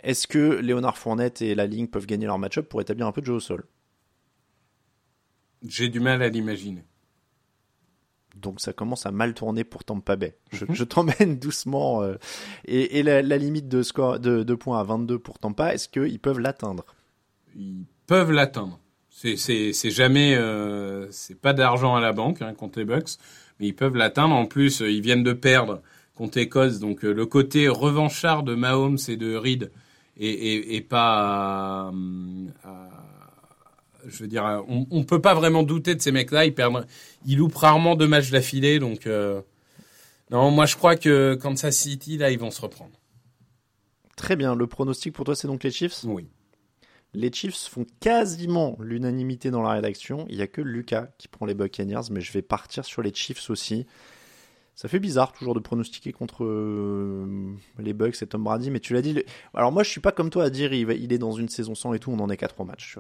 [0.04, 3.22] Est-ce que Léonard Fournette et la ligne peuvent gagner leur match-up pour établir un peu
[3.22, 3.66] de jeu au sol?
[5.68, 6.84] J'ai du mal à l'imaginer.
[8.36, 10.38] Donc ça commence à mal tourner pour Tampa Bay.
[10.54, 12.02] Je, je t'emmène doucement.
[12.04, 12.16] euh,
[12.66, 15.90] et et la, la limite de, score, de, de points à 22 pour Tampa, est-ce
[15.90, 16.86] qu'ils peuvent l'atteindre?
[17.56, 18.80] Ils peuvent l'atteindre.
[19.10, 23.18] C'est, jamais, euh, c'est pas d'argent à la banque hein, contre les Bucks,
[23.60, 24.34] mais ils peuvent l'atteindre.
[24.36, 25.82] En plus, euh, ils viennent de perdre
[26.16, 29.72] contre Colts, donc euh, le côté revanchard de Mahomes et de Reed
[30.18, 31.92] est, est, est pas,
[32.64, 32.90] à-
[34.06, 36.46] je veux dire, à- on, on peut pas vraiment douter de ces mecs-là.
[36.46, 36.86] Ils perdent,
[37.26, 39.42] ils loupent rarement deux matchs d'affilée, donc euh,
[40.32, 42.92] non, moi je crois que Kansas City là, ils vont se reprendre.
[44.16, 44.56] Très bien.
[44.56, 46.04] Le pronostic pour toi, c'est donc les Chiefs?
[46.04, 46.28] Oui.
[47.14, 50.26] Les Chiefs font quasiment l'unanimité dans la rédaction.
[50.30, 53.14] Il n'y a que Lucas qui prend les Buccaneers, mais je vais partir sur les
[53.14, 53.88] Chiefs aussi.
[54.76, 58.94] Ça fait bizarre toujours de pronostiquer contre euh, les Bucks et Tom Brady, mais tu
[58.94, 59.14] l'as dit.
[59.14, 61.32] le- Alors moi, je suis pas comme toi à dire il, va- il est dans
[61.32, 62.12] une saison sans et tout.
[62.12, 62.98] On en est qu'à trois matchs.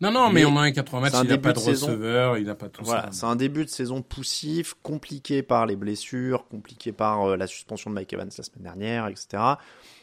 [0.00, 1.86] Non, non, mais, Mais on a un 80 matchs, il n'a pas de de saison.
[1.86, 3.12] receveur, il n'a pas tout Voilà, ça.
[3.12, 7.90] c'est un début de saison poussif, compliqué par les blessures, compliqué par euh, la suspension
[7.90, 9.42] de Mike Evans la semaine dernière, etc.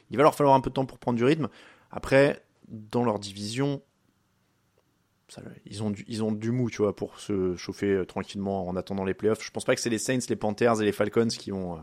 [0.10, 1.50] Il va leur falloir un peu de temps pour prendre du rythme.
[1.92, 3.82] Après, dans leur division,
[5.28, 8.68] ça, ils, ont du, ils ont du mou, tu vois, pour se chauffer euh, tranquillement
[8.68, 9.44] en attendant les playoffs.
[9.44, 11.76] Je pense pas que c'est les Saints, les Panthers et les Falcons qui vont.
[11.76, 11.80] euh,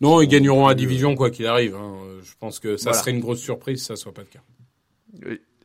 [0.00, 1.76] Non, ils gagneront la division quoi qu'il arrive.
[1.76, 1.96] hein.
[2.22, 2.98] Je pense que ça Voilà.
[2.98, 4.40] serait une grosse surprise si ça soit pas le cas.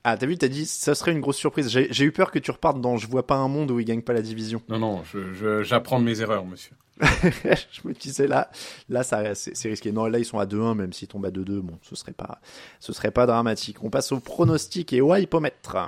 [0.08, 1.68] Ah, t'as vu, t'as dit, ça serait une grosse surprise.
[1.68, 4.04] J'ai eu peur que tu repartes dans Je vois pas un monde où ils gagnent
[4.04, 4.62] pas la division.
[4.70, 6.74] Non, non, je- je- j'apprends de mes erreurs, monsieur.
[7.02, 8.50] je me disais là,
[8.88, 9.92] là c'est risqué.
[9.92, 12.40] Non, là ils sont à 2-1, même s'ils tombent à 2-2, bon, ce serait pas,
[12.80, 13.84] ce serait pas dramatique.
[13.84, 15.88] On passe au pronostic et au hypomètre.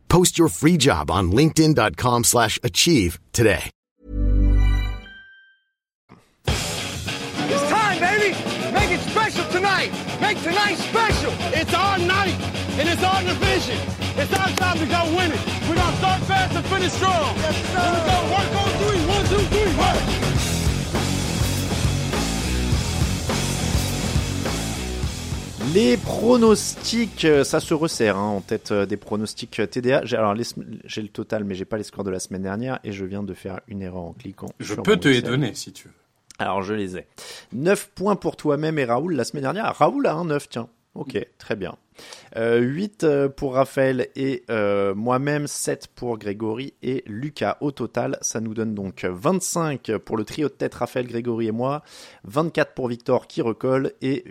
[0.11, 3.71] Post your free job on linkedin.com/achieve slash achieve today.
[7.53, 8.35] It's time, baby.
[8.73, 9.91] Make it special tonight.
[10.19, 11.31] Make tonight special.
[11.53, 12.35] It's our night,
[12.77, 13.79] and it's our division.
[14.17, 15.39] It's our time to go win it.
[15.69, 17.33] We're gonna start fast and finish strong.
[17.37, 17.79] Yes, sir.
[17.79, 18.17] Here we go.
[18.35, 19.01] Work on three.
[19.15, 19.73] One, two, three.
[19.79, 20.40] Work.
[25.69, 30.01] Les pronostics, euh, ça se resserre hein, en tête euh, des pronostics TDA.
[30.03, 30.43] J'ai alors les
[30.85, 33.23] j'ai le total, mais j'ai pas les scores de la semaine dernière et je viens
[33.23, 34.49] de faire une erreur en cliquant.
[34.59, 35.93] Je sur peux te les donner si tu veux.
[36.39, 37.05] Alors je les ai.
[37.53, 39.73] 9 points pour toi-même et Raoul la semaine dernière.
[39.77, 40.67] Raoul a un 9, tiens.
[40.95, 41.77] Ok, très bien.
[42.37, 47.57] Euh, 8 euh, pour Raphaël et euh, moi-même, 7 pour Grégory et Lucas.
[47.61, 51.51] Au total, ça nous donne donc 25 pour le trio de tête Raphaël, Grégory et
[51.51, 51.83] moi,
[52.23, 54.23] 24 pour Victor qui recolle et,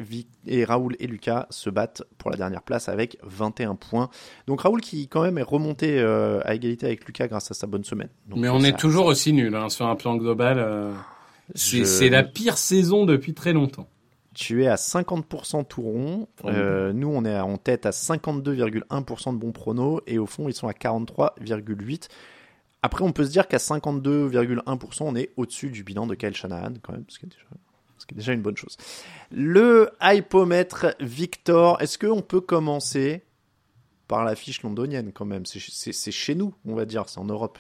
[0.64, 4.08] Raoul et Lucas se battent pour la dernière place avec 21 points.
[4.46, 7.66] Donc Raoul qui quand même est remonté euh, à égalité avec Lucas grâce à sa
[7.66, 8.08] bonne semaine.
[8.28, 10.94] Donc, Mais on est toujours aussi nul hein, sur un plan global.
[11.54, 13.88] C'est Je- c'est la pire saison depuis très longtemps.
[14.34, 16.28] Tu es à 50% tout rond.
[16.44, 20.00] Euh, nous, on est en tête à 52,1% de bons pronos.
[20.06, 22.08] Et au fond, ils sont à 43,8%.
[22.82, 26.74] Après, on peut se dire qu'à 52,1%, on est au-dessus du bilan de Kyle Shanahan,
[26.82, 27.44] quand même, ce qui est déjà,
[27.98, 28.76] ce qui est déjà une bonne chose.
[29.30, 33.22] Le hypomètre Victor, est-ce qu'on peut commencer
[34.08, 35.44] par la fiche londonienne, quand même?
[35.44, 37.58] C'est- chez nous, on va dire, c'est en Europe.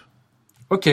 [0.70, 0.88] Ok,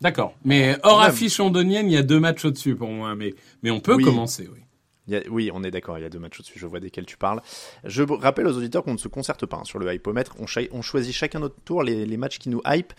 [0.00, 0.34] d'accord.
[0.44, 3.14] Mais hors affiche londonienne, il y a deux matchs au-dessus pour moi.
[3.14, 4.02] Mais, mais on peut Oui.
[4.04, 4.58] commencer, oui.
[5.08, 6.78] Il y a- oui, on est d'accord, il y a deux matchs au-dessus, je vois
[6.80, 7.40] desquels tu parles.
[7.84, 10.46] Je rappelle aux auditeurs qu'on ne se concerte pas hein, sur le hypomètre, on,
[10.82, 12.92] choisit chacun notre tour les, les matchs qui nous hype.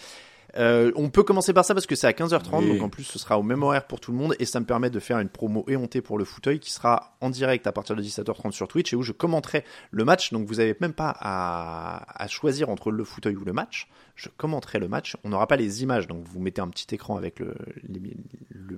[0.56, 2.74] Euh, on peut commencer par ça parce que c'est à 15h30, Oui.
[2.74, 4.66] donc en plus ce sera au même horaire pour tout le monde et ça me
[4.68, 7.96] permet de faire une promo éhontée pour le fauteuil qui sera en direct à partir
[7.96, 10.32] de 17h30 sur Twitch et où je commenterai le match.
[10.32, 13.88] Donc vous n'avez même pas à, à choisir entre le fauteuil ou le match.
[14.16, 15.18] Je commenterai le match.
[15.24, 17.54] On n'aura pas les images, donc vous mettez un petit écran avec le,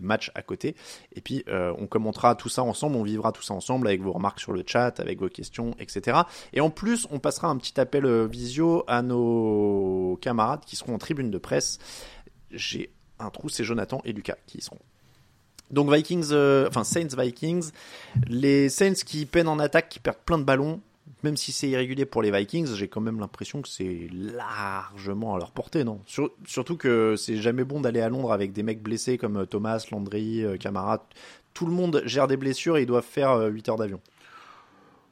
[0.02, 0.76] match à côté
[1.13, 4.12] et puis euh, on commentera tout ça ensemble, on vivra tout ça ensemble avec vos
[4.12, 6.19] remarques sur le chat, avec vos questions, etc.
[6.54, 10.93] Et en plus, on passera un petit appel euh, visio à nos camarades qui seront
[10.93, 11.80] en tribune de presse.
[12.52, 14.80] J'ai un trou, c'est Jonathan et Lucas qui y seront.
[15.71, 17.71] Donc Vikings, euh, enfin Saints Vikings,
[18.28, 20.82] les Saints qui peinent en attaque, qui perdent plein de ballons,
[21.25, 25.39] même si c'est irrégulier pour les Vikings, j'ai quand même l'impression que c'est largement à
[25.39, 25.99] leur portée, non?
[26.05, 29.45] Sur- Surtout que c'est jamais bon d'aller à Londres avec des mecs blessés comme euh,
[29.45, 31.05] Thomas, Landry, euh, Camara.
[31.53, 33.99] Tout le monde gère des blessures et ils doivent faire euh, 8 heures d'avion.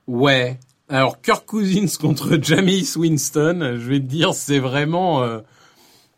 [0.07, 0.59] Ouais.
[0.89, 5.39] Alors, Kirk Cousins contre Jameis Winston, je vais te dire, c'est vraiment euh,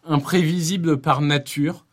[0.04, 1.86] imprévisible par nature.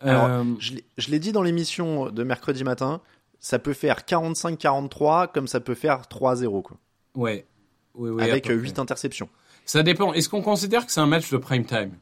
[0.00, 3.00] Alors, Euh, je l'ai- je l'ai dit dans l'émission de mercredi matin,
[3.40, 6.76] ça peut faire 45-43 comme ça peut faire 3-0 quoi.
[7.14, 7.46] Ouais.
[7.94, 8.80] Oui, oui, avec peu 8 près.
[8.80, 9.28] interceptions.
[9.64, 10.12] Ça dépend.
[10.14, 11.92] Est-ce qu'on considère que c'est un match de prime time?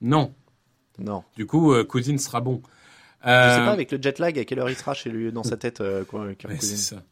[0.00, 0.34] Non.
[0.98, 1.22] Non.
[1.36, 2.60] Du coup, euh, Cousins sera bon.
[3.24, 5.32] Je Euh, sais pas avec le jet lag à quelle heure il sera chez lui
[5.32, 5.80] dans sa tête.
[5.80, 6.96] euh, quoi, Kirk ouais, c'est Cousins.
[6.96, 7.02] ça.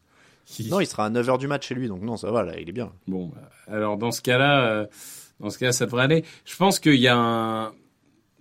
[0.59, 2.59] Il- Non, il sera à 9h du match chez lui, donc non, ça va, là,
[2.59, 2.91] il est bien.
[3.07, 4.85] Bon, bah, alors dans ce cas-là, euh,
[5.39, 6.23] dans ce cas, ça devrait aller.
[6.45, 7.73] Je pense qu'il y a un.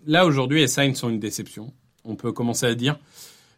[0.06, 1.72] Là aujourd'hui, les Saints sont une déception.
[2.04, 2.98] On peut commencer à dire.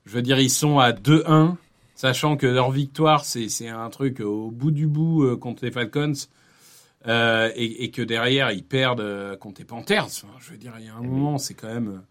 [0.04, 1.56] Je veux dire, ils sont à 2-1,
[1.96, 6.12] sachant que leur victoire, c'est un truc au bout du bout euh, contre les Falcons.
[7.08, 10.04] euh, et, et que derrière ils perdent euh, contre les Panthers.
[10.06, 12.02] Enfin, je veux dire, il y a un moment, c'est quand même.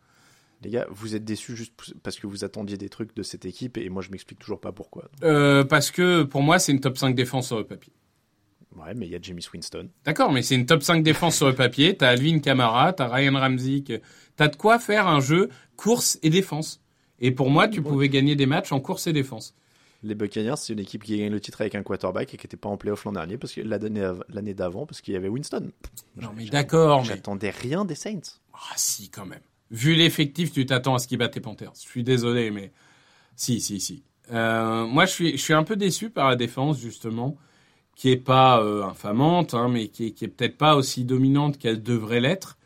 [0.61, 3.77] Les gars, vous êtes déçus juste parce que vous attendiez des trucs de cette équipe
[3.77, 5.09] et moi je m'explique toujours pas pourquoi.
[5.23, 7.93] euh, parce que pour moi, c'est une top 5 défense sur le papier.
[8.75, 9.89] Ouais, mais il y a James Winston.
[10.05, 11.95] D'accord, mais c'est une top 5 défense sur le papier.
[11.95, 13.83] T'as Alvin Kamara, t'as Ryan Ramsey.
[14.37, 16.81] T'as de quoi faire un jeu course et défense.
[17.19, 19.55] Et pour moi, tu pouvais gagner des matchs en course et défense.
[20.07, 22.57] Les Buccaneers, c'est une équipe qui gagne le titre avec un quarterback et qui n'était
[22.57, 25.29] pas en playoff l'an dernier, parce que l'année av- l'année d'avant, parce qu'il y avait
[25.29, 25.71] Winston.
[26.21, 27.07] Non, mais d'accord, mais.
[27.07, 28.37] J'attendais rien des Saints.
[28.53, 29.39] Ah, si, quand même.
[29.71, 31.71] Vu l'effectif, tu t'attends à ce qu'ils battent les Panthers.
[31.75, 32.71] Je suis désolé, mais.
[33.35, 34.03] Si, si, si.
[34.31, 37.35] Euh, moi, je suis, je suis un peu déçu par la défense, justement,
[37.95, 41.57] qui est pas euh, infamante, hein, mais qui est, qui est peut-être pas aussi dominante
[41.57, 42.57] qu'elle devrait l'être.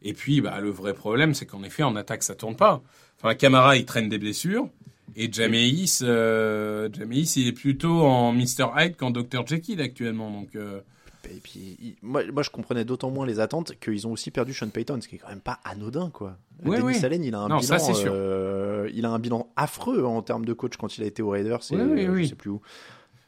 [0.00, 2.82] Et puis, bah, le vrai problème, c'est qu'en effet, en attaque, ça tourne pas.
[3.18, 4.68] Enfin, Camara, il traîne des blessures.
[5.16, 8.66] Et Jameis, euh, Jameis, il est plutôt en Mr.
[8.76, 9.46] Hyde qu'en Dr.
[9.46, 10.30] Jekyll actuellement.
[10.30, 10.80] Donc, euh,
[11.24, 14.54] Et puis, il- moi, moi, je comprenais d'autant moins les attentes qu'ils ont aussi perdu
[14.54, 16.38] Sean Payton, ce qui est quand même pas anodin, quoi.
[16.62, 17.04] Dennis oui.
[17.04, 20.44] Allen, il a un Non, bilan, ça, euh, il a un bilan affreux en termes
[20.44, 21.60] de coach quand il a été au Raiders.
[21.70, 22.24] et, Oui, oui, euh, oui.
[22.24, 22.60] Je sais plus où.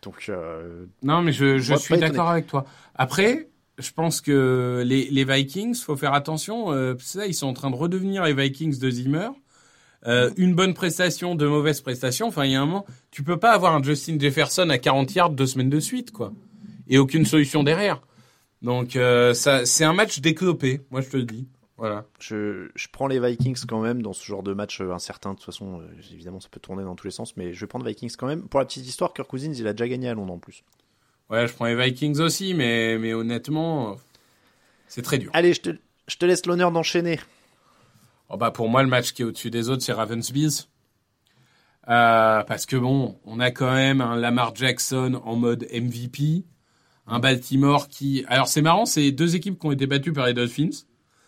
[0.02, 2.64] Donc, euh, Non, mais je, suis d'accord avec toi.
[2.94, 6.72] Après, je pense que les, les Vikings, faut faire attention.
[6.72, 9.28] Euh, ça, ils sont en train de redevenir les Vikings de Zimmer.
[10.06, 12.28] Euh, une bonne prestation, deux mauvaises prestations.
[12.28, 15.14] Enfin, il y a un moment, tu peux pas avoir un Justin Jefferson à 40
[15.14, 16.32] yards deux semaines de suite, quoi.
[16.88, 18.00] Et aucune solution derrière.
[18.62, 20.80] Donc, euh, ça, c'est un match déclopé.
[20.90, 21.46] Moi, je te le dis.
[21.76, 22.04] Voilà.
[22.18, 25.30] je, je prends les Vikings quand même dans ce genre de match euh, incertain.
[25.30, 25.82] De toute façon,
[26.12, 28.48] évidemment, ça peut tourner dans tous les sens, mais je vais prendre Vikings quand même.
[28.48, 30.62] Pour la petite histoire, Kirk Cousins, il a déjà gagné à Londres en plus.
[31.30, 33.96] Ouais, je prends les Vikings aussi, mais, mais honnêtement,
[34.88, 35.30] c'est très dur.
[35.32, 35.70] Allez, je te,
[36.06, 37.18] je te laisse l'honneur d'enchaîner.
[38.30, 40.66] Oh bah pour moi, le match qui est au-dessus des autres, c'est Ravens Bills.
[41.88, 46.44] Euh, parce que bon, on a quand même un Lamar Jackson en mode MVP,
[47.06, 48.24] un Baltimore qui...
[48.28, 50.70] Alors c'est marrant, c'est deux équipes qui ont été battues par les Dolphins,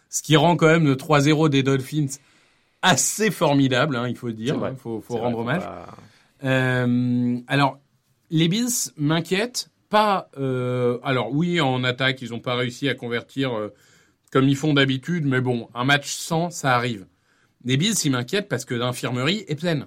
[0.08, 2.06] ce qui rend quand même le 3-0 des Dolphins
[2.82, 5.62] assez formidable, hein, il faut le dire, il faut, faut C'est rendre vrai, hommage.
[5.62, 5.96] faut pas-
[6.44, 7.78] Euh, alors,
[8.30, 10.28] les Bills m'inquiètent pas.
[10.38, 13.52] euh, alors oui, en attaque, ils n'ont pas réussi à convertir
[14.32, 17.06] comme ils font d'habitude, mais bon, un match sans, ça arrive.
[17.64, 19.86] Les Bills, ils m'inquiètent parce que l'infirmerie est pleine.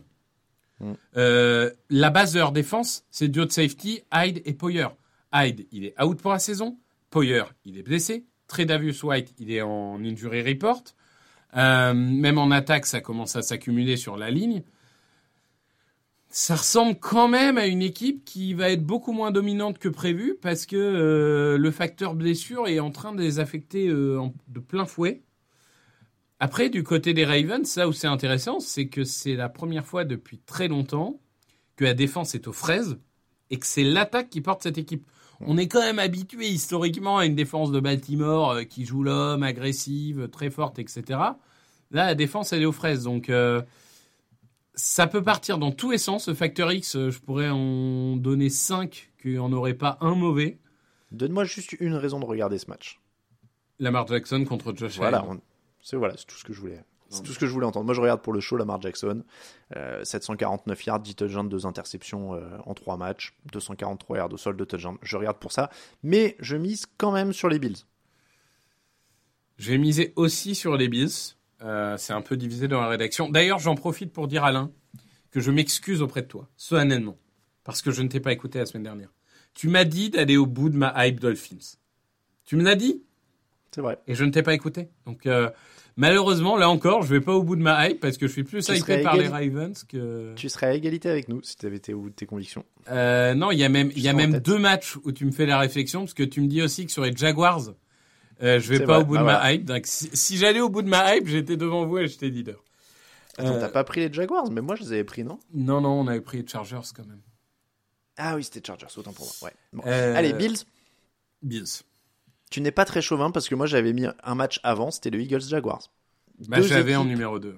[0.80, 0.94] Mm.
[1.18, 4.88] Euh, la base de leur défense, c'est duo de safety, Hyde et Poyer.
[5.34, 6.78] Hyde, il est out pour la saison.
[7.10, 8.26] Poyer, il est blessé.
[8.48, 10.84] Tredavious White, il est en injury report.
[11.58, 14.64] Euh, même en attaque, ça commence à s'accumuler sur la ligne.
[16.38, 20.36] Ça ressemble quand même à une équipe qui va être beaucoup moins dominante que prévu
[20.42, 24.20] parce que euh, le facteur blessure est en train de les affecter euh,
[24.50, 25.24] de plein fouet.
[26.42, 30.04] Après, du côté des Ravens, ça où c'est intéressant, c'est que c'est la première fois
[30.04, 31.22] depuis très longtemps
[31.78, 33.00] que la défense est aux fraises
[33.50, 35.06] et que c'est l'attaque qui porte cette équipe.
[35.40, 39.44] On est quand même habitué historiquement à une défense de Baltimore euh, qui joue l'homme,
[39.44, 41.04] agressive, très forte, etc.
[41.92, 43.06] Là, la défense, elle est aux fraises.
[43.06, 43.32] Donc,
[44.76, 46.28] ça peut partir dans tous les sens.
[46.28, 50.16] Le facteur X, euh, je pourrais en donner 5 qu'il n'y en aurait pas un
[50.16, 50.60] mauvais.
[51.12, 53.00] Donne-moi juste une raison de regarder ce match.
[53.80, 55.40] Lamar Jackson contre Josh Voilà, on-
[55.82, 56.84] c'est voilà, tout ce que je voulais.
[57.10, 57.86] C'est tout ce que je voulais entendre.
[57.86, 59.24] Moi, je regarde pour le show Lamar Jackson.
[59.76, 64.58] Euh, 749 yards, 10 touchdowns, 2 interceptions euh, en 3 matchs, 243 yards au sol,
[64.58, 64.98] 2 touchdowns.
[65.04, 65.70] Je regarde pour ça.
[66.04, 67.78] Mais je mise quand même sur les Bills.
[69.58, 71.36] Je vais miser aussi sur les Bills.
[71.64, 73.30] Euh, c'est un peu divisé dans la rédaction.
[73.30, 74.72] D'ailleurs, j'en profite pour dire, Alain,
[75.32, 77.18] que je m'excuse auprès de toi, solennellement,
[77.64, 79.10] parce que je ne t'ai pas écouté la semaine dernière.
[79.54, 81.78] Tu m'as dit d'aller au bout de ma hype Dolphins.
[82.44, 83.04] Tu me l'as dit?
[83.72, 83.98] C'est vrai.
[84.08, 84.88] et je ne t'ai pas écouté.
[85.06, 85.50] Donc, euh,
[85.98, 88.44] malheureusement, là encore, je vais pas au bout de ma hype parce que je suis
[88.44, 90.34] plus hypé par les Ravens que.
[90.36, 92.64] Tu serais à égalité avec nous si tu avais été au bout de tes convictions.
[92.90, 95.32] Euh, non, il y a même, il y a même deux matchs où tu me
[95.32, 97.74] fais la réflexion parce que tu me dis aussi que sur les Jaguars,
[98.42, 99.66] euh, je vais pas vrai, au bout bah de ma hype.
[99.66, 102.62] Donc, si, si j'allais au bout de ma hype, j'étais devant vous et j'étais leader.
[103.38, 105.40] Attends, Euh, t'as pas pris les Jaguars, mais moi je les avais pris, non?
[105.54, 107.22] Non, non, on avait pris les Chargers quand même.
[108.18, 109.34] Ah oui, c'était Chargers, autant pour moi.
[109.50, 109.54] Ouais.
[109.74, 109.84] Bon.
[109.86, 110.60] Euh, Allez, Bills,
[111.42, 111.84] Bills.
[112.50, 115.20] tu n'es pas très chauvin parce que moi j'avais mis un match avant, c'était le
[115.20, 115.92] Eagles Jaguars.
[116.48, 117.56] Bah, j'avais en numéro 2.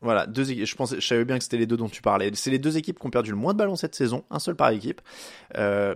[0.00, 0.44] Voilà, deux.
[0.44, 2.30] Je pensais, je savais bien que c'était les deux dont tu parlais.
[2.34, 4.54] C'est les deux équipes qui ont perdu le moins de ballons cette saison, un seul
[4.54, 5.00] par équipe.
[5.56, 5.94] Euh,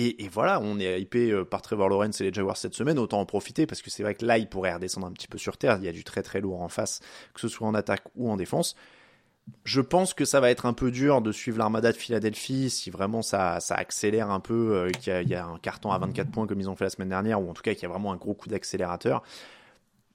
[0.00, 2.98] et, voilà, on est hypé euh, par Trevor Lawrence et les Jaguars cette semaine.
[2.98, 5.38] Autant en profiter parce que c'est vrai que là, il pourrait redescendre un petit peu
[5.38, 5.76] sur terre.
[5.80, 7.00] Il y a du très très lourd en face,
[7.34, 8.76] que ce soit en attaque ou en défense.
[9.64, 12.90] Je pense que ça va être un peu dur de suivre l'armada de Philadelphie si
[12.90, 16.46] vraiment ça, ça accélère un peu, euh, qu'il y, a- un carton à 24 points
[16.46, 18.12] comme ils ont fait la semaine dernière, ou en tout cas qu'il y a vraiment
[18.12, 19.22] un gros coup d'accélérateur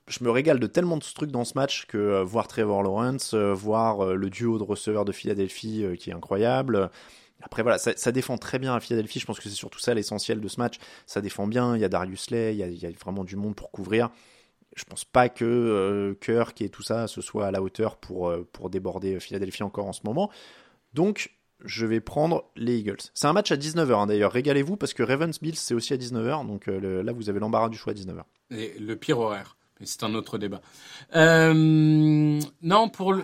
[0.08, 3.34] je me régale de tellement de trucs dans ce match que euh, voir Trevor Lawrence,
[3.34, 6.90] voir le duo de receveurs de Philadelphie qui est incroyable.
[7.44, 9.20] Après voilà, ça, ça défend très bien à Philadelphie.
[9.20, 10.76] Je pense que c'est surtout ça l'essentiel de ce match.
[11.06, 11.76] Ça défend bien.
[11.76, 13.70] Il y a Darius Slay, il y a, il y a vraiment du monde pour
[13.72, 14.10] couvrir.
[14.76, 18.30] Je pense pas que euh, Kirk et tout ça ce soit à la hauteur pour
[18.30, 20.32] euh, pour déborder Philadelphie encore en ce moment.
[20.94, 21.32] Donc
[21.64, 22.98] je vais prendre les Eagles.
[23.14, 24.32] C'est un match à 19h hein, d'ailleurs.
[24.32, 26.48] Régalez-vous parce que Ravens Bills c'est aussi à 19h.
[26.48, 28.24] Donc euh, le- là vous avez l'embarras du choix à 19h.
[28.52, 29.58] Et le pire horaire.
[29.80, 30.62] Mais c'est un autre débat.
[31.16, 31.54] Euh,
[32.62, 33.24] non, pour le.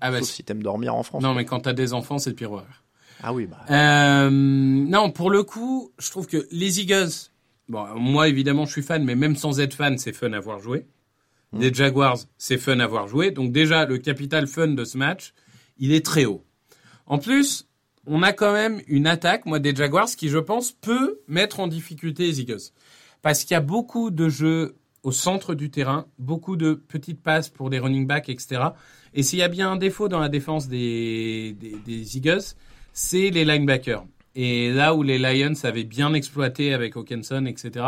[0.00, 1.22] Ah bah Sauf si t'aimes dormir en France.
[1.22, 2.82] Non, mais quand t'as des enfants, c'est le pire horaire.
[3.22, 3.58] Ah oui, bah.
[3.70, 7.30] Euh, non, pour le coup, je trouve que les Eagles,
[7.68, 10.58] bon, moi évidemment je suis fan, mais même sans être fan, c'est fun à voir
[10.58, 10.86] jouer.
[11.52, 13.30] Les Jaguars, c'est fun à voir jouer.
[13.30, 15.32] Donc déjà, le capital fun de ce match,
[15.78, 16.44] il est très haut.
[17.06, 17.66] En plus,
[18.06, 21.66] on a quand même une attaque, moi, des Jaguars, qui, je pense, peut mettre en
[21.66, 22.72] difficulté les Eagles.
[23.22, 27.48] Parce qu'il y a beaucoup de jeux au centre du terrain, beaucoup de petites passes
[27.48, 28.62] pour des running backs, etc.
[29.14, 32.42] Et s'il y a bien un défaut dans la défense des, des, des Eagles,
[32.96, 34.06] c'est les linebackers.
[34.34, 37.84] Et là où les Lions avaient bien exploité avec Hawkinson, etc.,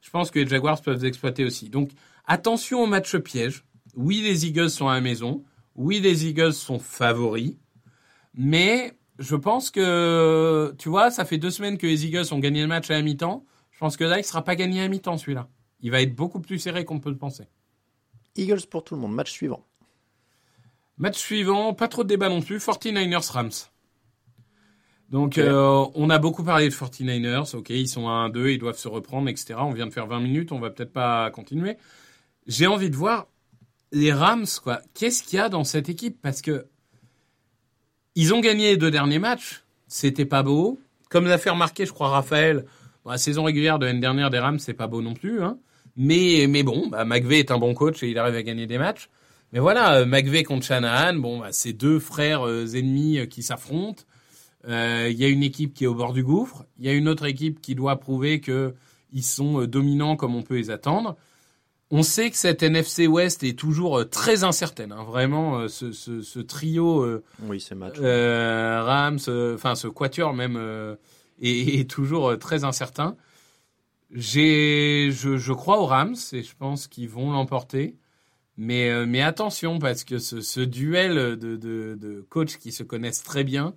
[0.00, 1.70] je pense que les Jaguars peuvent exploiter aussi.
[1.70, 1.90] Donc,
[2.26, 3.64] attention au match piège.
[3.94, 5.44] Oui, les Eagles sont à la maison.
[5.76, 7.54] Oui, les Eagles sont favoris.
[8.34, 12.62] Mais je pense que, tu vois, ça fait deux semaines que les Eagles ont gagné
[12.62, 13.44] le match à la mi-temps.
[13.70, 15.48] Je pense que là, il sera pas gagné à mi-temps, celui-là.
[15.80, 17.44] Il va être beaucoup plus serré qu'on peut le penser.
[18.34, 19.14] Eagles pour tout le monde.
[19.14, 19.64] Match suivant.
[20.96, 22.58] Match suivant, pas trop de débat non plus.
[22.58, 23.50] 49ers Rams.
[25.10, 27.56] Donc, euh, on a beaucoup parlé de 49ers.
[27.56, 29.54] Ok, ils sont à 1-2, ils doivent se reprendre, etc.
[29.58, 31.76] On vient de faire 20 minutes, on va peut-être pas continuer.
[32.46, 33.26] J'ai envie de voir
[33.92, 34.80] les Rams, quoi.
[34.94, 36.18] Qu'est-ce qu'il y a dans cette équipe?
[36.20, 36.66] Parce que
[38.14, 39.64] ils ont gagné les deux derniers matchs.
[39.86, 40.78] C'était pas beau.
[41.08, 42.66] Comme l'a fait remarquer, je crois, Raphaël,
[43.04, 45.42] bon, la saison régulière de l'année dernière des Rams, c'est pas beau non plus.
[45.42, 45.58] Hein.
[45.96, 48.76] Mais, mais bon, bah, McVay est un bon coach et il arrive à gagner des
[48.76, 49.08] matchs.
[49.52, 53.42] Mais voilà, euh, McVay contre Shanahan, bon, bah, c'est deux frères euh, ennemis euh, qui
[53.42, 54.02] s'affrontent.
[54.68, 56.64] Euh, Il y a une équipe qui est au bord du gouffre.
[56.78, 58.74] Il y a une autre équipe qui doit prouver que
[59.12, 61.16] ils sont euh, dominants comme on peut les attendre.
[61.90, 64.92] On sait que cette NFC West est toujours euh, très incertaine.
[64.92, 65.04] hein.
[65.04, 67.96] Vraiment, ce, ce, ce trio euh, Oui, c'est match.
[67.98, 69.18] euh, Rams,
[69.54, 70.56] enfin ce quatuor même,
[71.40, 73.16] est, est toujours très incertain.
[74.10, 77.96] J'ai, je, je crois aux Rams et je pense qu'ils vont l'emporter.
[78.56, 83.22] Mais, mais attention, parce que ce, ce duel de, de, de coachs qui se connaissent
[83.22, 83.74] très bien,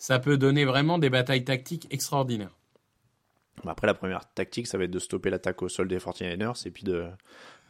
[0.00, 2.56] ça peut donner vraiment des batailles tactiques extraordinaires.
[3.66, 6.70] Après, la première tactique, ça va être de stopper l'attaque au sol des 49ers et
[6.70, 7.06] puis de,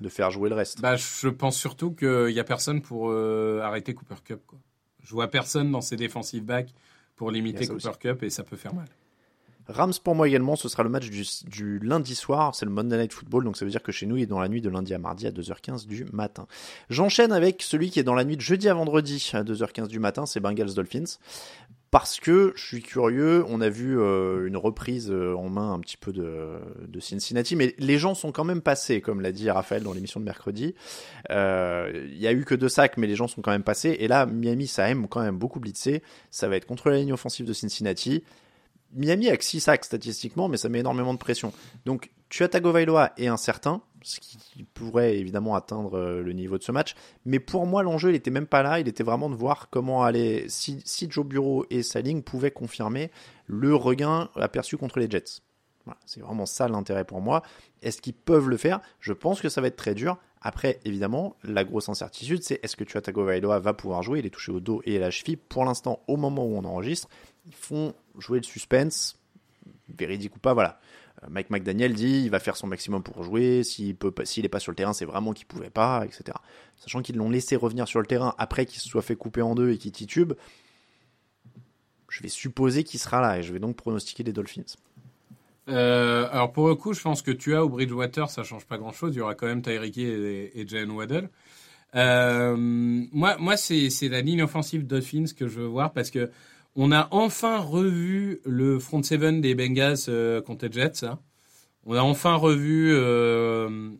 [0.00, 0.80] de faire jouer le reste.
[0.80, 4.40] Bah, je pense surtout qu'il n'y a personne pour euh, arrêter Cooper Cup.
[4.46, 4.60] Quoi.
[5.02, 6.72] Je vois personne dans ces défensive backs
[7.16, 7.98] pour limiter Cooper aussi.
[7.98, 8.86] Cup et ça peut faire mal.
[9.70, 13.12] Rams pour moi également, ce sera le match du, lundi soir, c'est le Monday Night
[13.12, 14.94] Football, donc ça veut dire que chez nous il est dans la nuit de lundi
[14.94, 16.46] à mardi à 2h15 du matin.
[16.88, 19.98] J'enchaîne avec celui qui est dans la nuit de jeudi à vendredi à 2h15 du
[19.98, 21.18] matin, c'est Bengals Dolphins.
[21.90, 25.80] Parce que je suis curieux, on a vu euh, une reprise euh, en main un
[25.80, 29.82] petit peu de, Cincinnati, mais les gens sont quand même passés, comme l'a dit Raphaël
[29.82, 30.76] dans l'émission de mercredi.
[31.30, 33.96] Euh, il y a eu que deux sacs, mais les gens sont quand même passés.
[33.98, 36.02] Et là, Miami, ça aime quand même beaucoup blitzer.
[36.30, 38.22] Ça va être contre la ligne offensive de Cincinnati.
[38.92, 41.52] Miami a que 6 sacs statistiquement, mais ça met énormément de pression.
[41.84, 46.62] Donc, tu as Tagovailoa est incertain, ce qui pourrait évidemment atteindre euh, le niveau de
[46.62, 46.94] ce match.
[47.24, 48.80] Mais pour moi, l'enjeu, il était même pas là.
[48.80, 53.10] Il était vraiment de voir comment aller, si, Joe Bureau et sa ligne pouvaient confirmer
[53.46, 55.42] le regain aperçu contre les Jets.
[56.06, 57.42] C'est vraiment ça l'intérêt pour moi.
[57.82, 58.80] Est-ce qu'ils peuvent le faire?
[59.00, 60.18] Je pense que ça va être très dur.
[60.40, 64.20] Après, évidemment, la grosse incertitude, c'est est-ce que tu as Tagovailoa va pouvoir jouer?
[64.20, 65.36] Il est touché au dos et à la cheville.
[65.36, 67.08] Pour l'instant, au moment où on enregistre,
[67.54, 69.18] font jouer le suspense,
[69.88, 70.80] véridique ou pas, voilà.
[71.22, 73.96] Euh, Mike McDaniel dit il va faire son maximum pour jouer, s'il
[74.42, 76.36] n'est pas sur le terrain, c'est vraiment qu'il pouvait pas, etc.
[76.76, 79.54] Sachant qu'ils l'ont laissé revenir sur le terrain après qu'il se soit fait couper en
[79.54, 80.32] deux et qu'il titube,
[82.08, 84.76] je vais supposer qu'il sera là et je vais donc pronostiquer les Dolphins.
[85.68, 88.78] Euh, alors pour le coup, je pense que tu as au Bridgewater, ça change pas
[88.78, 89.14] grand chose.
[89.14, 91.28] Il y aura quand même Tyreek et, et Jalen Waddell.
[91.94, 96.30] Euh, moi, moi c'est la ligne offensive Dolphins que je veux voir parce que
[96.76, 101.04] on a enfin revu le front seven des Bengals euh, contre les Jets.
[101.04, 101.18] Hein.
[101.84, 103.90] On a enfin revu euh,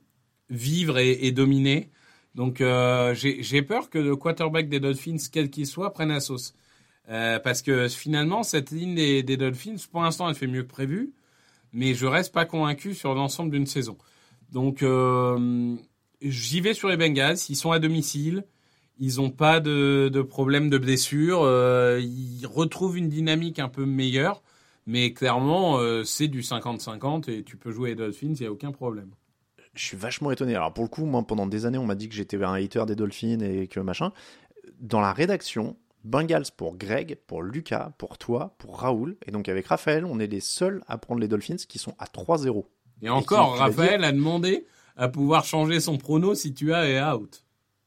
[0.51, 1.91] vivre et, dominer.
[2.35, 6.55] Donc euh, j'ai peur que le quarterback des Dolphins, quel qu'il soit, prenne la sauce.
[7.07, 11.13] Parce que finalement, cette ligne des, des, Dolphins, pour l'instant, elle fait mieux que prévu.
[11.73, 13.99] Mais je reste pas convaincu sur l'ensemble d'une saison.
[14.53, 14.85] Donc
[16.23, 17.39] j'y vais sur les Bengals.
[17.49, 18.45] Ils sont à domicile.
[19.01, 21.41] Ils n'ont pas de, de, problème de blessure.
[21.43, 24.43] Euh, ils retrouvent une dynamique un peu meilleure.
[24.87, 28.53] Mais clairement, euh, c'est du 50-50 et tu peux jouer les Dolphins, il n'y a
[28.53, 29.11] aucun problème.
[29.75, 30.55] Je suis vachement étonné.
[30.55, 32.85] Alors pour le coup, moi, pendant des années, on m'a dit que j'étais un hater
[32.87, 34.13] des Dolphins et que machin.
[34.81, 39.17] Dans la rédaction, Bengals pour Greg, pour Lucas, pour toi, pour Raoul.
[39.27, 42.05] Et donc avec Raphaël, on est les seuls à prendre les Dolphins qui sont à
[42.05, 42.65] 3-0.
[43.03, 46.89] Et, et encore, qui, Raphaël a demandé à pouvoir changer son prono si tu as
[46.89, 47.45] et out.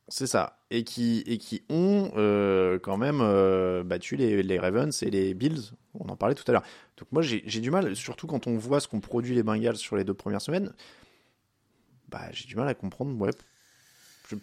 [0.09, 0.59] C'est ça.
[0.69, 5.33] Et qui, et qui ont euh, quand même euh, battu les, les, Ravens et les
[5.33, 5.71] Bills.
[5.93, 6.63] On en parlait tout à l'heure.
[6.97, 9.95] Donc moi, j'ai du mal, surtout quand on voit ce qu'ont produit les Bengals sur
[9.95, 10.73] les deux premières semaines,
[12.09, 13.19] bah, j'ai du mal à comprendre.
[13.19, 13.31] Ouais,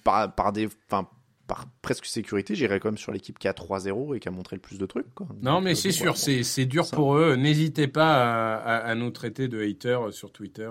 [0.04, 4.20] par, par, des, par presque sécurité, j'irais quand même sur l'équipe qui a 3-0 et
[4.20, 5.12] qui a montré le plus de trucs.
[5.14, 5.26] Quoi.
[5.42, 6.96] Non, Donc, mais c'est sûr, c'est dur ça.
[6.96, 7.34] pour eux.
[7.34, 10.70] N'hésitez pas à, à, à, nous traiter de haters sur Twitter.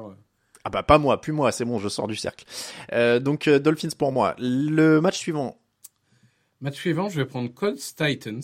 [0.63, 2.45] Ah bah pas moi, plus moi, c'est bon, je sors du cercle.
[2.91, 4.35] Euh, donc euh, Dolphins pour moi.
[4.39, 5.57] Le match suivant.
[6.61, 8.41] Match suivant, je vais prendre Colts Titans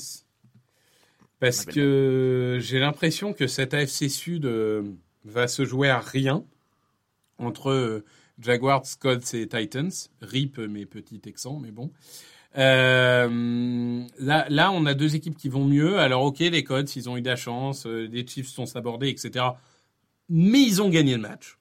[1.39, 4.83] parce ah, que j'ai l'impression que cet AFC Sud euh,
[5.25, 6.45] va se jouer à rien
[7.37, 8.03] entre
[8.39, 9.91] Jaguars, Colts et Titans.
[10.21, 11.91] Rip mes petits Texans, mais bon.
[12.57, 15.99] Euh, là, là, on a deux équipes qui vont mieux.
[15.99, 19.45] Alors, ok, les Colts, ils ont eu de la chance, les Chiefs sont sabordés, etc.
[20.29, 21.57] Mais ils ont gagné le match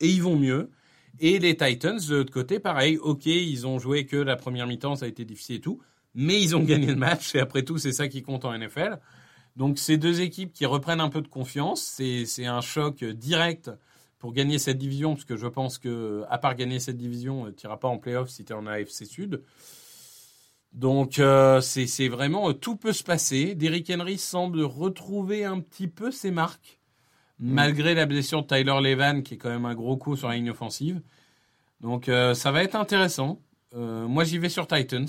[0.00, 0.70] et ils vont mieux.
[1.18, 4.96] Et les Titans, de l'autre côté, pareil, ok, ils ont joué que la première mi-temps,
[4.96, 5.80] ça a été difficile et tout,
[6.14, 8.98] mais ils ont gagné le match, et après tout, c'est ça qui compte en NFL.
[9.56, 13.70] Donc, ces deux équipes qui reprennent un peu de confiance, c'est un choc direct
[14.18, 17.66] pour gagner cette division, parce que je pense que, à part gagner cette division, tu
[17.66, 19.42] n'iras pas en playoff si tu es en AFC Sud.
[20.72, 23.54] Donc, euh, c'est vraiment, tout peut se passer.
[23.54, 26.79] Derrick Henry semble retrouver un petit peu ses marques
[27.40, 30.36] malgré la blessure de Tyler Levan, qui est quand même un gros coup sur la
[30.36, 31.00] ligne offensive.
[31.80, 33.40] Donc euh, ça va être intéressant.
[33.74, 35.08] Euh, moi j'y vais sur Titans,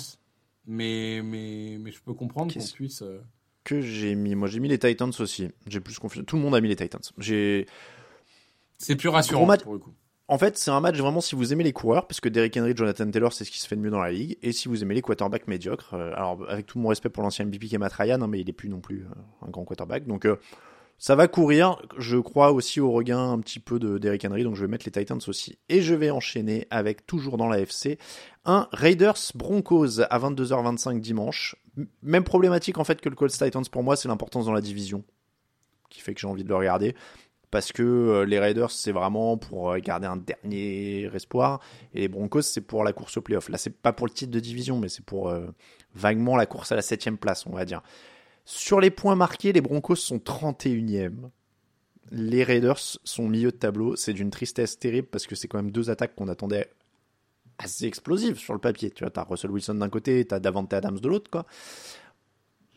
[0.66, 3.02] mais, mais, mais je peux comprendre qu'on puisse...
[3.02, 3.22] Euh...
[3.64, 4.34] Que j'ai mis?
[4.36, 5.50] Moi j'ai mis les Titans aussi.
[5.68, 6.26] J'ai plus confiance.
[6.26, 7.02] Tout le monde a mis les Titans.
[7.18, 7.68] J'ai...
[8.78, 9.62] C'est plus rassurant match...
[9.62, 9.94] pour le coup.
[10.28, 12.72] En fait, c'est un match vraiment si vous aimez les coureurs, parce que Derrick Henry,
[12.74, 14.82] Jonathan Taylor, c'est ce qui se fait de mieux dans la ligue, et si vous
[14.82, 15.94] aimez les quarterbacks médiocres.
[15.94, 18.50] Alors, avec tout mon respect pour l'ancien MVP qui est Matt Ryan, hein, mais il
[18.50, 19.06] est plus non plus
[19.46, 20.08] un grand quarterback.
[20.08, 20.26] Donc,
[21.02, 21.82] ça va courir.
[21.98, 24.86] Je crois aussi au regain un petit peu de Derrick Henry, donc je vais mettre
[24.86, 25.58] les Titans aussi.
[25.68, 27.98] Et je vais enchaîner avec, toujours dans la FC,
[28.46, 31.56] un Raiders Broncos à 22h25 dimanche.
[32.04, 35.04] Même problématique en fait que le Colts Titans pour moi, c'est l'importance dans la division.
[35.90, 36.96] qui fait que j'ai envie de le regarder.
[37.50, 41.62] Parce que euh, les Raiders, c'est vraiment pour euh, garder un dernier espoir.
[41.96, 43.50] Et les Broncos, c'est pour la course au playoff.
[43.50, 45.48] Là, c'est pas pour le titre de division, mais c'est pour euh,
[45.96, 47.82] vaguement la course à la septième place, on va dire.
[48.46, 51.30] Sur les points marqués, les Broncos sont 31e.
[52.12, 53.96] Les Raiders sont milieu de tableau.
[53.96, 56.70] C'est d'une tristesse terrible parce que c'est quand même deux attaques qu'on attendait
[57.58, 58.92] assez explosives sur le papier.
[58.92, 61.46] Tu vois, t'as Russell Wilson d'un côté, t'as Davante Adams de l'autre.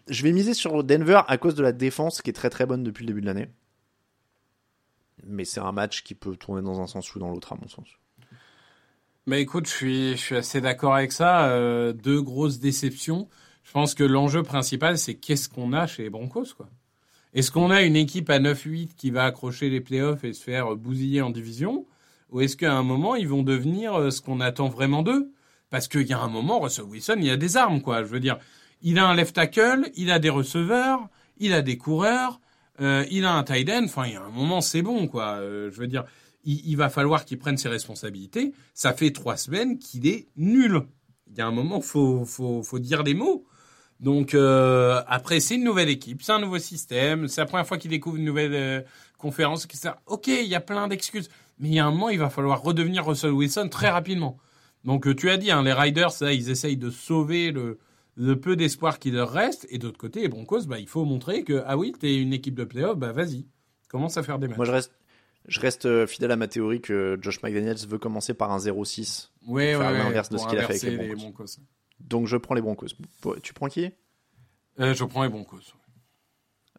[0.08, 2.84] Je vais miser sur Denver à cause de la défense qui est très très bonne
[2.84, 3.48] depuis le début de l'année.
[5.26, 7.68] Mais c'est un match qui peut tourner dans un sens ou dans l'autre, à mon
[7.68, 7.88] sens.
[9.26, 11.48] Bah écoute, je suis, je suis assez d'accord avec ça.
[11.48, 13.28] Euh, deux grosses déceptions.
[13.64, 16.68] Je pense que l'enjeu principal, c'est qu'est-ce qu'on a chez les Broncos, quoi.
[17.32, 20.76] Est-ce qu'on a une équipe à 9-8 qui va accrocher les playoffs et se faire
[20.76, 21.84] bousiller en division
[22.30, 25.32] Ou est-ce qu'à un moment, ils vont devenir euh, ce qu'on attend vraiment d'eux?
[25.68, 28.04] Parce qu'il y a un moment, Russell Wilson, il a des armes, quoi.
[28.04, 28.38] Je veux dire,
[28.82, 31.08] il a un left tackle, il a des receveurs,
[31.38, 32.40] il a des coureurs,
[32.80, 33.84] euh, il a un tight end.
[33.86, 35.38] Enfin, il y a un moment, c'est bon, quoi.
[35.40, 36.04] Euh, je veux dire,
[36.44, 38.52] il, va falloir qu'il prenne ses responsabilités.
[38.74, 40.82] Ça fait trois semaines qu'il est nul.
[41.30, 43.44] Il y a un moment, faut, faut, faut dire des mots.
[44.00, 47.78] Donc euh, après, c'est une nouvelle équipe, c'est un nouveau système, c'est la première fois
[47.78, 48.80] qu'il découvre une nouvelle euh,
[49.18, 49.66] conférence.
[50.06, 51.28] Ok, il y a plein d'excuses,
[51.58, 54.36] mais il y a un moment, il va falloir redevenir Russell Wilson très rapidement.
[54.84, 57.78] Donc euh, tu as dit, hein, les Riders, là, ils essayent de sauver le,
[58.16, 61.44] le peu d'espoir qui leur reste, et d'autre côté, les Broncos, bah, il faut montrer
[61.44, 63.46] que ah oui, t'es une équipe de playoff, bah vas-y,
[63.88, 64.56] commence à faire des matchs.
[64.56, 64.92] Moi, je reste,
[65.46, 69.30] je reste euh, fidèle à ma théorie que Josh McDaniels veut commencer par un 0-6.
[69.46, 71.58] Ouais, faire ouais, ouais, l'inverse de ce qu'il a fait avec les Broncos.
[72.00, 72.88] Donc je prends les Broncos.
[73.42, 73.90] Tu prends qui?
[74.80, 75.60] Euh, je prends les Broncos.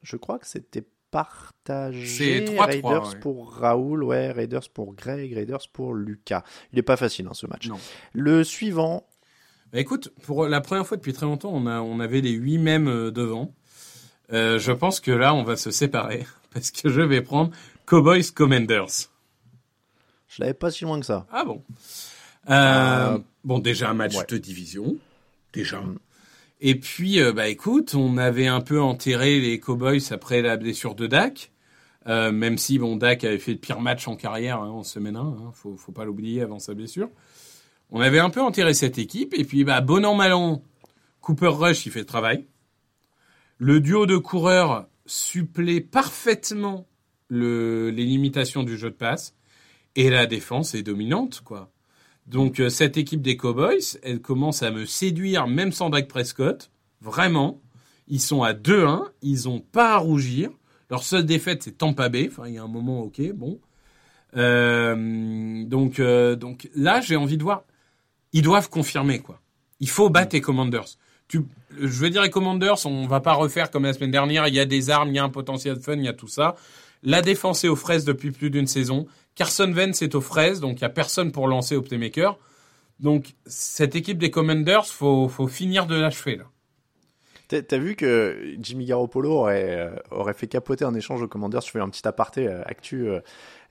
[0.01, 2.05] Je crois que c'était partagé.
[2.05, 3.19] C'est 3-3, Raiders ouais.
[3.19, 6.43] pour Raoul, ouais, Raiders pour Greg, Raiders pour Lucas.
[6.73, 7.67] Il est pas facile hein, ce match.
[7.67, 7.79] Non.
[8.13, 9.07] Le suivant,
[9.71, 12.57] Bah écoute, pour la première fois depuis très longtemps, on, a, on avait les huit
[12.57, 13.53] mêmes euh, devant.
[14.33, 17.51] Euh, je pense que là, on va se séparer parce que je vais prendre
[17.85, 19.09] Cowboys Commanders.
[20.27, 21.25] je l'avais pas si loin que ça.
[21.31, 21.63] Ah bon?
[22.49, 24.25] Euh, Euh, Bon, déjà un match ouais.
[24.27, 24.97] de division,
[25.53, 25.79] déjà.
[25.79, 25.99] Mm.
[26.61, 30.95] Et puis, euh, bah écoute, on avait un peu enterré les Cowboys après la blessure
[30.95, 31.51] de Dak.
[32.07, 35.15] Euh, même si bon, Dak avait fait le pire match en carrière hein, en semaine
[35.15, 37.09] 1, hein, faut, faut pas l'oublier avant sa blessure.
[37.91, 40.63] On avait un peu enterré cette équipe et puis bah bon an mal an,
[41.21, 42.45] Cooper Rush il fait le travail.
[43.57, 46.87] Le duo de coureurs supplée parfaitement
[47.27, 49.35] le, les limitations du jeu de passe
[49.95, 51.71] et la défense est dominante quoi.
[52.27, 56.71] Donc euh, cette équipe des Cowboys, elle commence à me séduire même sans Dak Prescott,
[57.01, 57.61] vraiment.
[58.07, 60.51] Ils sont à 2-1, ils ont pas à rougir.
[60.89, 63.59] Leur seule défaite c'est Tampa Bay, enfin il y a un moment OK, bon.
[64.35, 67.63] Euh, donc euh, donc là, j'ai envie de voir
[68.35, 69.39] ils doivent confirmer quoi.
[69.79, 70.97] Il faut battre les Commanders.
[71.29, 71.39] Je
[71.87, 74.47] veux dire les Commanders, on va pas refaire comme la semaine dernière.
[74.49, 76.27] Il y a des armes, il y a un potentiel fun, il y a tout
[76.27, 76.55] ça.
[77.01, 79.07] La défense est aux fraises depuis plus d'une saison.
[79.35, 82.37] Carson Wentz est aux fraises, donc il y a personne pour lancer au playmaker.
[82.99, 86.45] Donc cette équipe des Commanders, faut faut finir de l'achever là.
[87.47, 91.61] T'as vu que Jimmy Garoppolo aurait, euh, aurait fait capoter un échange aux Commanders?
[91.61, 93.07] Je fais un petit aparté euh, actu.
[93.07, 93.19] euh,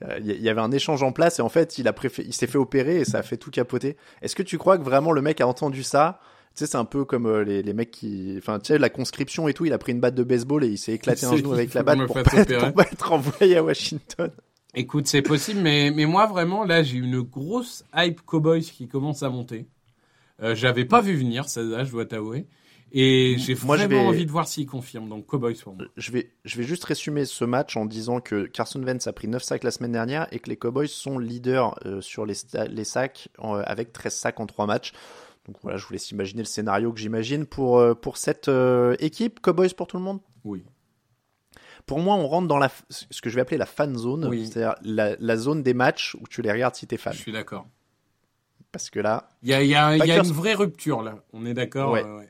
[0.03, 2.47] euh, Il y, avait un échange en place et en fait, il, a il s'est
[2.47, 3.97] fait opérer et ça a fait tout capoter.
[4.21, 6.21] Est-ce que tu crois que vraiment le mec a entendu ça?
[6.55, 8.35] Tu sais, c'est un peu comme euh, les, les mecs qui.
[8.37, 9.65] Enfin, tu sais, la conscription et tout.
[9.65, 11.83] Il a pris une batte de baseball et il s'est éclaté un genou avec la
[11.83, 14.31] batte pour pas, être, pour pas être envoyé à Washington.
[14.75, 19.23] Écoute, c'est possible, mais, mais moi vraiment, là, j'ai une grosse hype Cowboys qui commence
[19.23, 19.67] à monter.
[20.41, 22.45] Euh, J'avais pas vu venir, ça, là, je dois t'avouer.
[22.91, 25.09] Et j'ai je vraiment vais- envie de voir s'ils confirment.
[25.09, 25.85] Donc Cowboys pour moi.
[25.97, 29.27] Je vais, je vais juste résumer ce match en disant que Carson Wentz a pris
[29.27, 32.35] 9 sacs la semaine dernière et que les Cowboys sont leaders euh, sur les,
[32.69, 34.93] les sacs en- avec 13 sacs en 3 matchs.
[35.47, 38.95] Donc voilà, je vous laisse imaginer le scénario que j'imagine pour, euh, pour cette euh,
[38.99, 39.39] équipe.
[39.41, 40.19] Cowboys pour tout le monde?
[40.43, 40.63] Oui.
[41.85, 44.47] Pour moi, on rentre dans la, ce que je vais appeler la fan zone, Oui.
[44.47, 47.13] c'est-à-dire la, la zone des matchs où tu les regardes si t'es fan.
[47.13, 47.67] Je suis d'accord.
[48.71, 51.01] Parce que là, Il y a, il y, a, il y a une vraie rupture
[51.03, 51.15] là.
[51.31, 51.91] On est d'accord.
[51.91, 52.03] Ouais.
[52.03, 52.29] euh, ouais.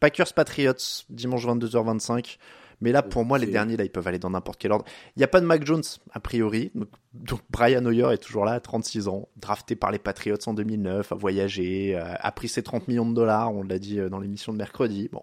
[0.00, 0.74] Packers Patriots,
[1.10, 2.38] dimanche 22h25.
[2.80, 4.84] Mais là, pour moi, les derniers, là, ils peuvent aller dans n'importe quel ordre.
[5.16, 6.70] Il n'y a pas de Mac Jones, a priori.
[6.74, 10.54] Donc, donc Brian Hoyer est toujours là, à 36 ans, drafté par les Patriots en
[10.54, 14.08] 2009, a voyagé, euh, a pris ses 30 millions de dollars, on l'a dit euh,
[14.08, 15.08] dans l'émission de mercredi.
[15.12, 15.22] Bon.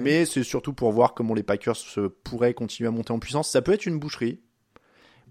[0.00, 3.50] Mais c'est surtout pour voir comment les Packers se pourraient continuer à monter en puissance.
[3.50, 4.40] Ça peut être une boucherie.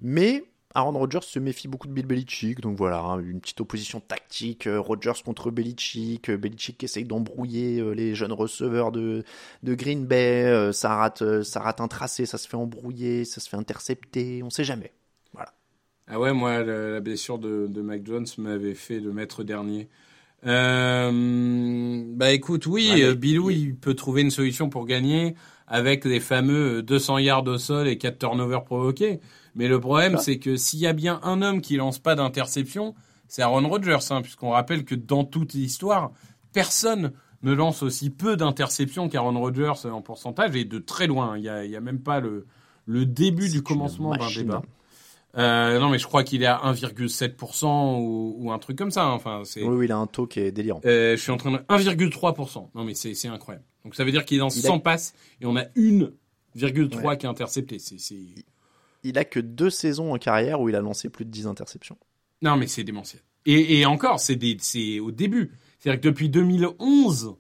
[0.01, 0.43] Mais
[0.75, 2.59] Aaron Rodgers se méfie beaucoup de Bill Belichick.
[2.61, 4.65] Donc voilà, hein, une petite opposition tactique.
[4.67, 6.29] euh, Rodgers contre Belichick.
[6.29, 9.23] euh, Belichick qui essaye d'embrouiller euh, les jeunes receveurs de,
[9.63, 10.71] de Green Bay.
[10.73, 14.41] ça, rate, ça rate un tracé, ça se fait embrouiller, ça se fait intercepter.
[14.43, 14.91] On sait jamais.
[16.07, 19.87] Ah ouais, moi, la, la blessure de, de Mac Jones m'avait fait le maître dernier.
[20.43, 25.35] Bah écout, oui, Ouais, mais- Bilou, il peut trouver une solution pour gagner.
[25.65, 29.21] avec les fameux 200 yards au sol et 4 turnovers provoqués.
[29.55, 32.95] Mais le problème, c'est que s'il y a bien un homme qui lance pas d'interception,
[33.27, 36.11] c'est Aaron Rodgers, hein, puisqu'on rappelle que dans toute l'histoire,
[36.53, 41.37] personne ne lance aussi peu d'interceptions qu'Aaron Rodgers en pourcentage, et de très loin.
[41.37, 42.45] Il n'y a, il y a même pas le,
[42.85, 44.63] le début du commencement d'un débat.
[45.35, 49.05] Euh, non, mais je crois qu'il est à 1,7% ou, ou, un truc comme ça.
[49.05, 49.13] Hein.
[49.13, 49.63] Enfin, c'est.
[49.63, 50.79] Oui, oui, il a un taux qui est délirant.
[50.85, 52.67] Euh, je suis en train de 1,3%.
[52.75, 53.65] Non, mais c'est incroyable.
[53.83, 57.29] Donc ça veut dire qu'il est dans 100 passes et on a 1,3 qui est
[57.29, 57.79] intercepté.
[57.79, 57.97] C'est
[59.03, 61.97] il a que deux saisons en carrière où il a lancé plus de 10 interceptions.
[62.41, 63.21] Non, mais c'est démentiel.
[63.45, 64.37] Et, et encore, c'est
[64.99, 65.51] au début.
[65.79, 67.35] C'est-à-dire que depuis 2011,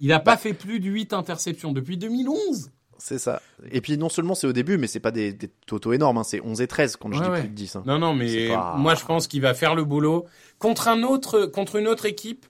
[0.00, 1.72] il n'a pas fait plus de 8 interceptions.
[1.72, 2.70] Depuis 2011
[3.02, 3.40] c'est ça.
[3.70, 6.18] Et puis non seulement c'est au début, mais c'est pas des, des totaux énormes.
[6.18, 6.22] Hein.
[6.22, 7.76] C'est 11 et 13 quand je dis plus de 10.
[7.76, 7.82] Hein.
[7.86, 10.26] Non, non, mais moi je pense qu'il va faire le boulot
[10.58, 12.46] contre un autre, contre une autre équipe.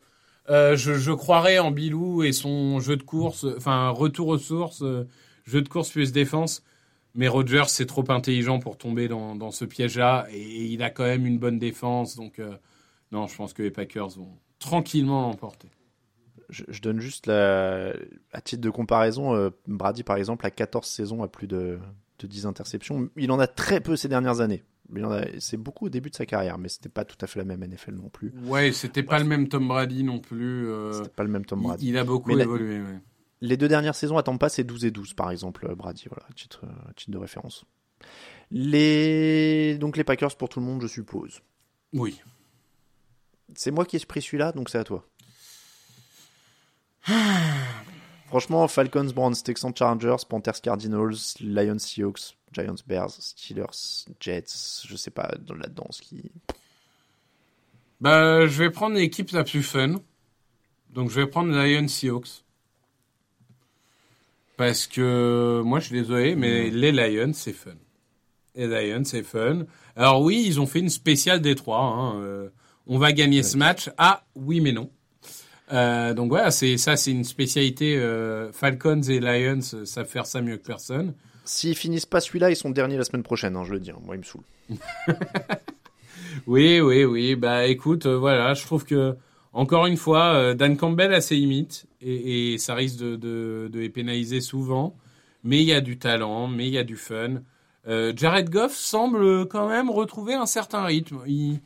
[0.49, 4.83] Euh, je, je croirais en Bilou et son jeu de course, enfin retour aux sources,
[4.83, 5.07] euh,
[5.45, 6.65] jeu de course plus défense.
[7.15, 10.27] Mais Rogers, c'est trop intelligent pour tomber dans, dans ce piège-là.
[10.33, 12.17] Et, il a quand même une bonne défense.
[12.17, 12.57] Donc, euh,
[13.13, 15.69] non, je pense que les Packers vont tranquillement l'emporter.
[16.49, 17.93] Je, je, donne juste la,
[18.33, 21.79] à titre de comparaison, euh, Brady, par exemple, a 14 saisons à plus de,
[22.19, 23.09] de 10 interceptions.
[23.17, 24.65] Il en a très peu ces dernières années.
[25.39, 27.65] C'est beaucoup au début de sa carrière, mais c'était pas tout à fait la même
[27.65, 28.33] NFL non plus.
[28.45, 30.69] Ouais, c'était pas le même Tom Brady non plus.
[30.69, 31.89] Euh, c'était pas le même Tom Brady.
[31.89, 32.81] Il, a beaucoup évolué.
[32.81, 32.99] Ouais.
[33.41, 36.27] Les deux dernières saisons à Tampa, c'est 12 et 12, par exemple, euh, Brady, voilà,
[36.35, 37.65] titre, euh, titre de référence.
[38.51, 39.79] Les...
[39.79, 41.41] Donc les Packers pour tout le monde, je suppose.
[41.93, 42.21] Oui.
[43.55, 45.07] C'est moi qui ai pris celui-là, donc c'est à toi.
[48.27, 55.11] Franchement, Falcons, Browns, Texans, Chargers, Panthers, Cardinals, Lions, Seahawks, Giants, Bears, Steelers, Jets, je sais
[55.11, 56.31] pas là-dedans ce qui.
[58.01, 59.97] Bah, je vais prendre l'équipe la plus fun.
[60.91, 62.45] Donc je vais prendre Lions, Seahawks.
[64.61, 67.71] Parce que moi, je suis désolé, mais les Lions, c'est fun.
[68.55, 69.61] Les Lions, c'est fun.
[69.97, 71.81] Alors oui, ils ont fait une spéciale Détroit.
[71.81, 72.21] Hein.
[72.21, 72.51] Euh,
[72.87, 73.89] on va gagner ce match.
[73.97, 74.91] Ah oui, mais non.
[75.73, 77.97] Euh, donc voilà, c'est ça, c'est une spécialité.
[77.97, 81.15] Euh, Falcons et Lions savent faire ça mieux que personne.
[81.47, 83.57] S'ils finissent pas celui-là, ils sont derniers la semaine prochaine.
[83.57, 83.93] Hein, je le dis.
[83.93, 84.01] Hein.
[84.05, 84.45] Moi, il me saoule.
[86.47, 87.35] oui, oui, oui.
[87.35, 89.17] Bah écoute, voilà, je trouve que
[89.53, 94.41] encore une fois, euh, Dan Campbell a ses limites et, ça risque de, les pénaliser
[94.41, 94.97] souvent.
[95.43, 97.43] Mais il y a du talent, mais il y a du fun.
[97.89, 101.21] Euh, Jared Goff semble quand même retrouver un certain rythme.
[101.27, 101.61] Il,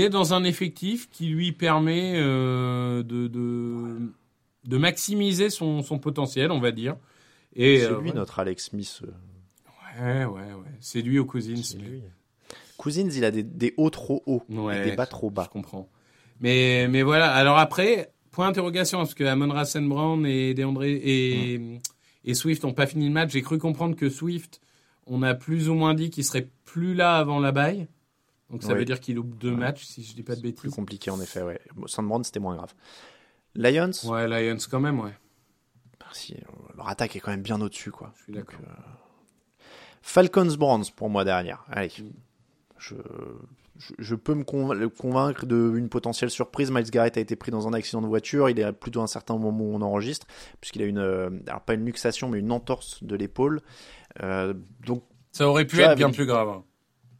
[0.00, 6.72] est dans un effectif qui lui permet euh, de, de, maximiser son, potentiel, on va
[6.72, 6.96] dire.
[7.54, 9.02] C'est lui notre Alex Smith.
[10.00, 10.72] Ouais, ouais, ouais.
[10.80, 11.78] C'est lui aux Cousins.
[12.78, 15.44] Cousins, il a des, hauts trop hauts, des bas trop bas.
[15.44, 15.88] Je comprends.
[16.40, 17.32] Mais, mais voilà.
[17.32, 21.80] Alors après, point d'interrogation, parce que Amon Rassen Brown et et,
[22.24, 23.32] et Swift n'ont pas fini le match.
[23.32, 24.60] J'ai cru comprendre que Swift,
[25.06, 27.88] on a plus ou moins dit qu'il serait plus là avant la baille.
[28.50, 30.60] Donc ça veut dire qu'il loupe deux matchs, si je dis pas de bêtises.
[30.60, 31.60] Plus compliqué en effet, ouais.
[31.74, 32.74] Brown c'était moins grave.
[33.54, 33.90] Lions?
[34.04, 35.12] Ouais, Lions quand même, ouais.
[36.00, 36.36] Merci.
[36.76, 38.12] Leur attaque est quand même bien au-dessus, quoi.
[38.18, 38.60] Je suis d'accord.
[38.62, 38.72] Euh,
[40.02, 41.64] Falcons Browns pour moi derrière.
[41.68, 41.90] Allez.
[42.78, 42.94] Je
[43.76, 46.70] je, peux me convaincre d'une potentielle surprise.
[46.70, 48.48] Miles Garrett a été pris dans un accident de voiture.
[48.48, 50.26] Il est plutôt un certain moment où on enregistre,
[50.60, 53.60] puisqu'il a une, euh, alors pas une luxation, mais une entorse de l'épaule.
[54.22, 54.54] Euh,
[54.86, 55.02] donc
[55.32, 56.48] ça aurait pu être bien plus grave.
[56.48, 56.64] Hein.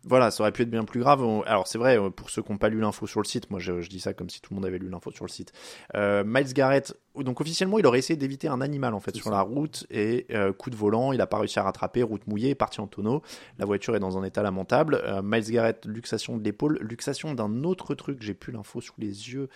[0.06, 1.24] Voilà, ça aurait pu être bien plus grave.
[1.46, 3.72] Alors c'est vrai, pour ceux qui n'ont pas lu l'info sur le site, moi je,
[3.88, 5.52] dis ça comme si tout le monde avait lu l'info sur le site.
[5.94, 9.40] Euh, Miles Garrett, donc officiellement il aurait essayé d'éviter un animal en fait sur la
[9.40, 12.80] route et euh, coup de volant, il n'a pas réussi à rattraper, route mouillée, parti
[12.80, 13.22] en tonneau.
[13.58, 15.00] La voiture est dans un état lamentable.
[15.04, 19.32] Euh, Miles Garrett, luxation de l'épaule, luxation d'un autre truc, j'ai plus l'info sous les
[19.32, 19.48] yeux.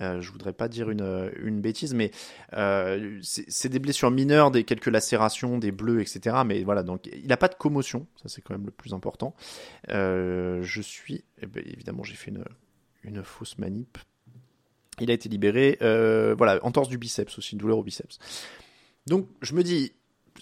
[0.00, 2.10] Euh, je voudrais pas dire une, une bêtise, mais
[2.52, 6.36] euh, c'est des blessures mineures, des quelques lacérations, des bleus, etc.
[6.44, 9.34] Mais voilà, donc il n'a pas de commotion, ça c'est quand même le plus important.
[9.88, 12.44] Euh, je suis, eh ben, évidemment, j'ai fait une,
[13.02, 13.98] une fausse manip.
[15.00, 18.18] Il a été libéré, euh, voilà, entorse du biceps aussi, une douleur au biceps.
[19.06, 19.92] Donc je me dis,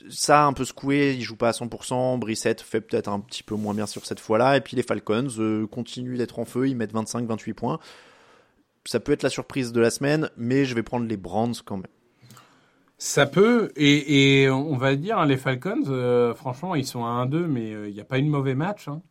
[0.08, 3.54] ça un peu secoué, il joue pas à 100%, Brissette fait peut-être un petit peu
[3.54, 6.76] moins bien sur cette fois-là, et puis les Falcons euh, continuent d'être en feu, ils
[6.76, 7.80] mettent 25-28 points
[8.86, 11.76] ça peut être la surprise de la semaine, mais je vais prendre les Brands quand
[11.76, 11.86] même.
[12.98, 17.46] Ça peut, et, on va dire, hein, les Falcons, euh, franchement, ils sont à 1-2,
[17.46, 18.88] mais euh, il n'y a pas eu de mauvais match.
[18.88, 19.02] Hein.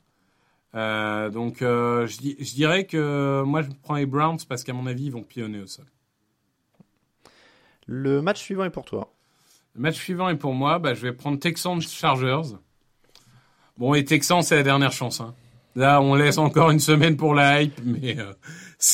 [0.75, 5.05] Euh, donc, je, je, dirais que moi, je prends les Browns parce qu'à mon avis,
[5.05, 5.85] ils vont pionner au sol.
[7.87, 9.13] Le match suivant est pour toi.
[9.75, 10.79] Le match suivant est pour moi.
[10.79, 12.55] Bah, je vais prendre Texans Chargers.
[13.77, 15.21] Bon, les Texans, c'est la dernière chance.
[15.21, 15.35] Hein.
[15.75, 18.31] Là, on laisse encore une semaine pour la hype, mais euh,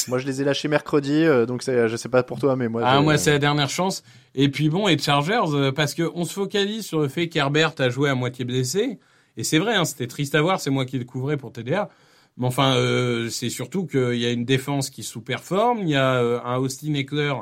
[0.07, 2.81] Moi, je les ai lâchés mercredi, euh, donc je sais pas pour toi, mais moi.
[2.83, 4.03] ah, moi, c'est la dernière chance.
[4.33, 7.73] Et puis bon, et Chargers, euh, parce que on se focalise sur le fait qu'Herbert
[7.77, 8.99] a joué à moitié blessé.
[9.37, 11.89] Et c'est vrai, hein, c'était triste à voir, c'est moi qui le couvrais pour TDA.
[12.37, 16.15] Mais enfin, euh, c'est surtout qu'il y a une défense qui sous-performe, il y a
[16.15, 17.33] euh, un Austin Eckler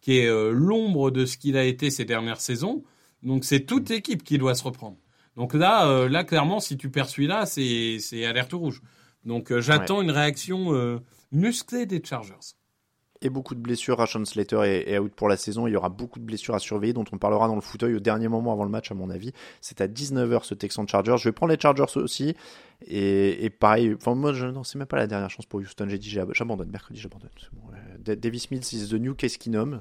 [0.00, 2.84] qui est euh, l'ombre de ce qu'il a été ces dernières saisons.
[3.22, 4.96] Donc c'est toute l'équipe qui doit se reprendre.
[5.36, 8.80] Donc là, là clairement, si tu perds celui-là, c'est c'est alerte rouge.
[9.24, 12.57] Donc j'attends une réaction musclée des Chargers.
[13.20, 13.98] Et beaucoup de blessures.
[13.98, 15.66] Rashon Slater est, est out pour la saison.
[15.66, 17.98] Il y aura beaucoup de blessures à surveiller, dont on parlera dans le fauteuil au
[18.00, 19.32] dernier moment avant le match, à mon avis.
[19.60, 21.16] C'est à 19h ce Texan Chargers.
[21.18, 22.36] Je vais prendre les Chargers aussi.
[22.86, 25.86] Et, pareil, enfin, moi, non, c'est même pas la dernière chance pour Houston.
[25.88, 26.70] J'ai dit, j'ab- j'abandonne.
[26.70, 27.30] Mercredi, j'abandonne.
[27.98, 29.80] Davis Mills is the new Case Keenum.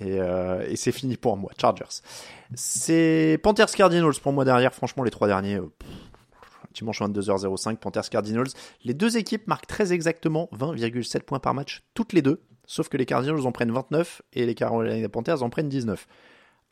[0.00, 1.52] Et, euh, et c'est fini pour moi.
[1.60, 2.00] Chargers.
[2.54, 4.74] C'est Panthers Cardinals pour moi derrière.
[4.74, 5.56] Franchement, les trois derniers.
[5.56, 5.70] euh,
[6.74, 8.48] Dimanche 22h05, Panthers Cardinals.
[8.84, 12.42] Les deux équipes marquent très exactement 20,7 points par match, toutes les deux.
[12.66, 16.06] Sauf que les Cardinals en prennent 29 et les Carolina Panthers en prennent 19.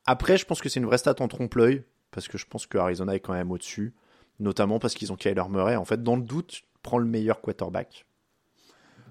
[0.06, 2.78] Après, je pense que c'est une vraie stat en trompe-l'œil, parce que je pense que
[2.78, 3.94] Arizona est quand même au-dessus,
[4.40, 5.76] notamment parce qu'ils ont Kyler Murray.
[5.76, 8.06] En fait, dans le doute, prends le meilleur quarterback.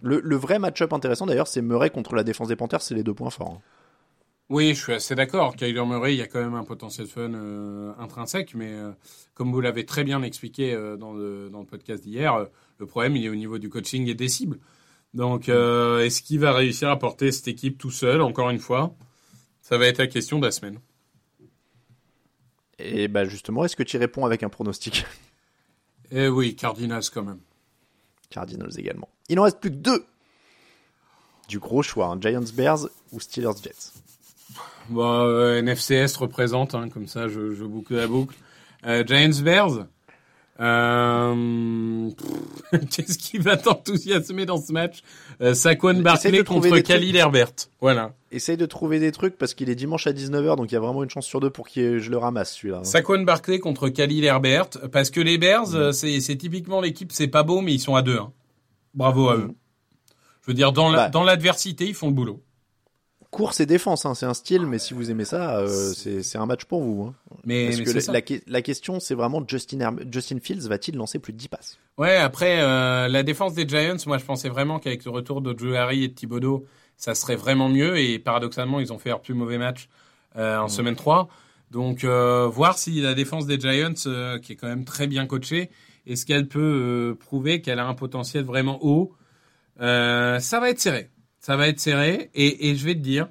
[0.03, 3.13] Le, vrai match-up intéressant d'ailleurs, c'est Murray contre la défense des Panthers, c'est les deux
[3.13, 3.57] points forts.
[3.57, 3.61] hein.
[4.49, 5.55] Oui, je suis assez d'accord.
[5.55, 8.91] Kyler Murray, il y a quand même un potentiel fun euh, intrinsèque, mais euh,
[9.33, 13.15] comme vous l'avez très bien expliqué euh, dans, le, dans le podcast d'hier, le problème,
[13.15, 14.59] il est au niveau du coaching et des cibles.
[15.13, 18.95] Donc, euh, est-ce qu'il va réussir à porter cette équipe tout seul, encore une fois?
[19.61, 20.79] Ça va être la question de la semaine.
[22.79, 25.05] Et bah justement, est-ce que tu y réponds avec un pronostic?
[26.11, 27.39] Eh oui, Cardinals quand même.
[28.29, 29.07] Cardinals également.
[29.29, 30.05] Il en reste plus que deux.
[31.47, 32.17] Du gros choix, hein.
[32.19, 33.93] Giants Bears ou Steelers Jets.
[34.89, 38.35] Bon, euh, NFCS représente, hein, comme ça je, je boucle la boucle.
[38.85, 39.87] Euh, Giants Bears?
[40.61, 42.09] Euh,
[42.91, 45.01] Qu'est-ce qui va t'enthousiasmer dans ce match
[45.41, 47.15] euh, Saquon Barkley contre Khalil.
[47.15, 47.51] Herbert.
[47.81, 48.13] Voilà.
[48.31, 50.79] Essaye de trouver des trucs parce qu'il est dimanche à 19h, donc il y a
[50.79, 52.77] vraiment une chance sur deux pour que je le ramasse celui-là.
[52.79, 52.83] hein.
[52.83, 54.69] Saquon Barkley contre Khalil Herbert.
[54.91, 58.01] Parce que les Bears, euh, c'est typiquement l'équipe, c'est pas beau, mais ils sont à
[58.01, 58.17] deux.
[58.17, 58.31] hein.
[58.93, 59.43] Bravo à Mhm.
[59.43, 59.51] eux.
[60.43, 61.09] Je veux dire, dans la- Bah.
[61.09, 62.41] dans l'adversité, ils font le boulot.
[63.31, 66.45] Course et défense, hein, c'est un style, mais si vous aimez ça, euh, c'est un
[66.45, 67.03] match pour vous.
[67.03, 67.15] hein.
[67.45, 71.37] Mais, Parce mais que la, question, c'est vraiment Justin, Justin Fields va-t-il lancer plus de
[71.37, 71.77] 10 passes?
[71.97, 75.57] Ouais, après, euh, la défense des Giants, moi je pensais vraiment qu'avec le retour de
[75.57, 76.65] Joe Harry et de Thibodeau,
[76.97, 77.97] ça serait vraiment mieux.
[77.97, 79.87] Et paradoxalement, ils ont fait leur plus mauvais match
[80.35, 81.29] euh, en semaine 3.
[81.71, 83.93] Donc, voir si la défense des Giants,
[84.41, 85.69] qui est quand même très bien coachée,
[86.05, 89.15] est-ce qu'elle peut prouver qu'elle a un potentiel vraiment haut?
[89.79, 91.10] Ça va être serré.
[91.41, 92.29] Ça va être serré.
[92.33, 93.27] Et, et je vais te dire,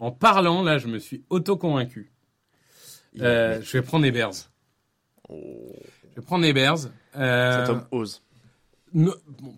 [0.00, 2.10] en parlant, là, je me suis auto-convaincu.
[3.20, 4.32] Euh, je vais prendre les Bears.
[5.28, 5.34] Je
[6.16, 6.78] vais prendre les Bears.
[7.16, 8.22] Euh, Cet homme ose.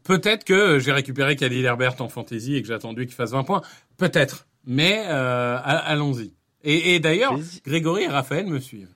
[0.04, 3.44] Peut-être que j'ai récupéré Khalil Herbert en fantasy et que j'ai attendu qu'il fasse 20
[3.44, 3.62] points.
[3.96, 4.46] Peut-être.
[4.66, 6.34] Mais euh, allons-y.
[6.64, 7.38] Et, et d'ailleurs.
[7.64, 8.94] Grégory et Raphaël me suivent.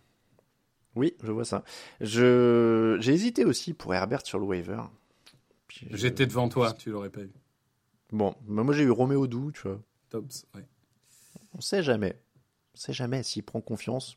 [0.95, 1.63] Oui, je vois ça.
[2.01, 4.81] Je J'ai hésité aussi pour Herbert sur le waiver.
[5.91, 7.33] J'étais devant toi, tu l'aurais pas vu.
[8.13, 9.81] Bon, moi j'ai eu Roméo Doux, tu vois.
[10.11, 10.65] Tops, ouais.
[11.55, 12.21] On sait jamais.
[12.75, 14.17] On sait jamais s'il prend confiance.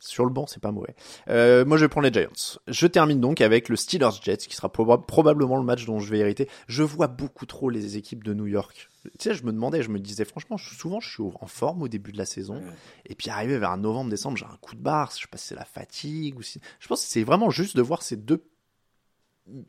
[0.00, 0.94] Sur le banc, c'est pas mauvais.
[1.28, 2.60] Euh, moi, je vais prendre les Giants.
[2.68, 6.08] Je termine donc avec le Steelers Jets, qui sera proba- probablement le match dont je
[6.08, 6.48] vais hériter.
[6.68, 8.90] Je vois beaucoup trop les équipes de New York.
[9.02, 11.88] Tu sais, je me demandais, je me disais, franchement, souvent, je suis en forme au
[11.88, 12.62] début de la saison.
[13.06, 15.10] Et puis, arrivé vers novembre, décembre, j'ai un coup de barre.
[15.16, 16.60] Je sais pas si c'est la fatigue ou si.
[16.78, 18.44] Je pense que c'est vraiment juste de voir ces deux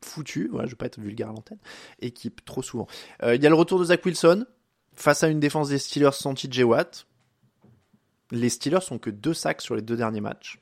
[0.03, 1.59] foutus, voilà, je vais pas être vulgaire à l'antenne,
[1.99, 2.87] équipes trop souvent.
[3.23, 4.45] Euh, Il y a le retour de Zach Wilson
[4.93, 7.05] face à une défense des Steelers sans TJ Watt.
[8.31, 10.59] Les Steelers sont que deux sacs sur les deux derniers matchs.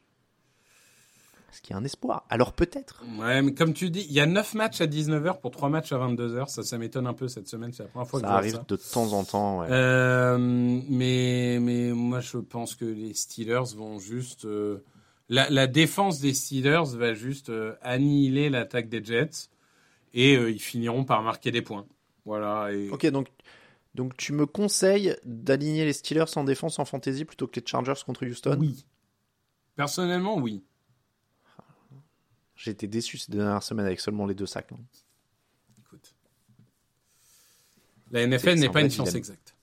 [1.64, 3.04] Qu'il y a un espoir Alors peut-être.
[3.18, 5.92] Ouais, mais comme tu dis, il y a 9 matchs à 19h pour 3 matchs
[5.92, 6.50] à 22h.
[6.50, 7.74] Ça, ça m'étonne un peu cette semaine.
[7.74, 8.66] C'est la première fois que Ça je vois arrive ça.
[8.68, 9.60] de temps en temps.
[9.62, 9.68] ouais.
[9.72, 14.46] Euh, mais, mais moi, je pense que les Steelers vont juste.
[14.46, 14.84] euh,
[15.30, 19.50] la, la défense des Steelers va juste euh, annihiler l'attaque des Jets
[20.14, 21.86] et euh, ils finiront par marquer des points.
[22.26, 22.72] Voilà.
[22.72, 22.90] Et...
[22.90, 23.28] Ok, donc,
[23.96, 28.02] donc tu me conseilles d'aligner les Steelers en défense en fantasy plutôt que les Chargers
[28.06, 28.58] contre Houston?
[28.60, 28.86] Oui.
[29.76, 30.64] Personnellement, oui.
[32.56, 34.72] J'ai été déçu ces dernières semaines avec seulement les deux sacs.
[34.72, 34.80] hein.
[35.80, 36.16] Écoute.
[38.12, 39.20] La NFL n'est pas une science dilemme.
[39.20, 39.54] exacte.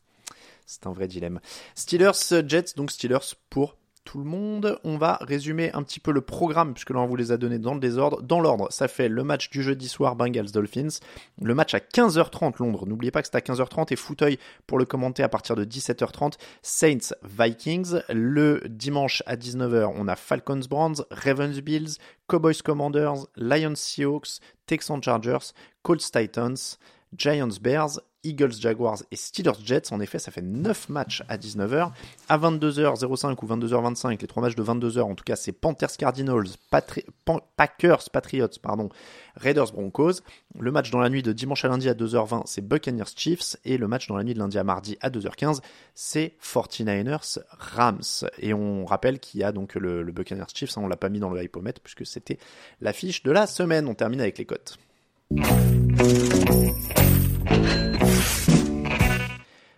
[0.66, 1.40] C'est un vrai dilemme.
[1.74, 4.78] Steelers Jets, donc Steelers pour tout le monde.
[4.84, 7.74] On va résumer un petit peu le programme, puisque là vous les a donnés dans
[7.74, 8.22] le désordre.
[8.22, 11.00] Dans l'ordre, ça fait le match du jeudi soir Bengals-Dolphins,
[11.40, 14.84] le match à 15h30 Londres, n'oubliez pas que c'est à 15h30, et fauteuil pour le
[14.84, 18.00] commenter à partir de 17h30, Saints-Vikings.
[18.11, 21.98] Le dimanche à 19h, on a Falcons-Browns, Ravens-Bills,
[22.28, 25.52] Cowboys-Commanders, Lions-Seahawks, Texans-Chargers,
[25.82, 26.78] Colts-Titans,
[27.16, 29.93] Giants-Bears, Eagles, Jaguars et Steelers, Jets.
[29.93, 31.91] En effet, ça fait 9 matchs à 19h.
[32.29, 36.49] À 22h05 ou 22h25, les trois matchs de 22h, en tout cas, c'est Panthers, Cardinals,
[36.70, 38.89] Packers, Patriots, pardon,
[39.37, 40.20] Raiders, Broncos.
[40.59, 43.57] Le match dans la nuit de dimanche à lundi à 2h20, c'est Buccaneers, Chiefs.
[43.64, 45.61] Et le match dans la nuit de lundi à mardi à 2h15,
[45.95, 48.01] c'est 49ers, Rams.
[48.39, 51.20] Et on rappelle qu'il y a donc le, Buccaneers, Chiefs, hein, on l'a pas mis
[51.20, 52.39] dans le hypomètre puisque c'était
[52.81, 53.87] l'affiche de la semaine.
[53.87, 54.79] On termine avec les cotes.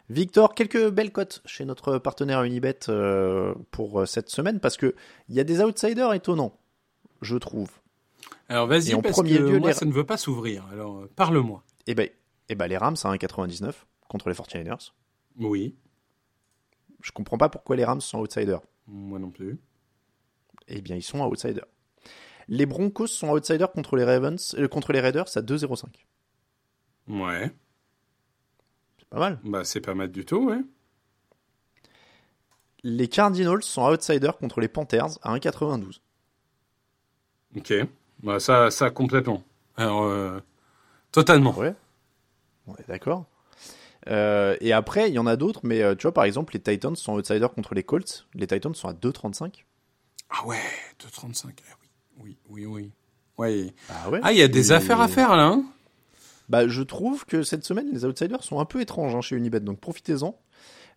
[0.09, 4.95] Victor, quelques belles cotes chez notre partenaire Unibet euh, pour euh, cette semaine parce que
[5.29, 6.57] il y a des outsiders étonnants,
[7.23, 7.71] je trouve.
[8.49, 10.65] Alors vas-y, parce premier que lieu, moi, ça ne veut pas s'ouvrir.
[10.71, 11.65] Alors euh, parle-moi.
[11.89, 12.09] Eh ben,
[12.49, 13.73] eh ben, les Rams à 1,99
[14.09, 14.93] contre les 49ers.
[15.39, 15.75] Oui.
[17.03, 18.61] Je comprends pas pourquoi les Rams sont outsiders.
[18.87, 19.59] Moi non plus.
[20.69, 21.67] Eh bien, ils sont outsiders.
[22.49, 25.87] Les Broncos sont outsiders contre les Ravens, contre les Raiders à 2,05.
[27.09, 27.53] Ouais.
[29.11, 29.39] Pas mal.
[29.45, 30.61] Bah, c'est pas mal du tout, ouais.
[32.83, 36.01] Les Cardinals sont outsiders contre les Panthers à 1,92.
[37.57, 37.73] Ok.
[38.23, 39.43] Bah, ça, ça complètement.
[39.77, 40.41] Alors, euh,
[41.13, 41.57] totalement.
[41.57, 41.75] Ouais.
[42.67, 43.27] On est d'accord.
[44.09, 46.61] Euh, et après, il y en a d'autres, mais euh, tu vois, par exemple, les
[46.61, 48.27] Titans sont outsiders contre les Colts.
[48.35, 49.65] Les Titans sont à 2,35.
[50.31, 50.59] Ah ouais,
[51.01, 51.51] 2,35.
[51.71, 51.89] Ah oui,
[52.19, 52.93] oui, oui, oui.
[53.39, 53.75] Ouais.
[53.89, 54.21] Ah ouais.
[54.23, 55.47] Ah, il y a des affaires à faire là.
[55.47, 55.65] Hein
[56.49, 59.61] bah, je trouve que cette semaine, les outsiders sont un peu étranges hein, chez Unibet,
[59.61, 60.39] donc profitez-en.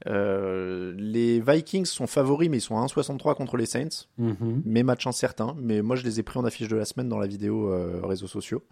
[0.08, 4.08] Euh, les Vikings sont favoris, mais ils sont à 1,63 contre les Saints.
[4.18, 4.62] Mhm.
[4.66, 7.20] Mes matchs incertains, mais moi je les ai pris en affiche de la semaine dans
[7.20, 8.64] la vidéo euh, réseaux sociaux.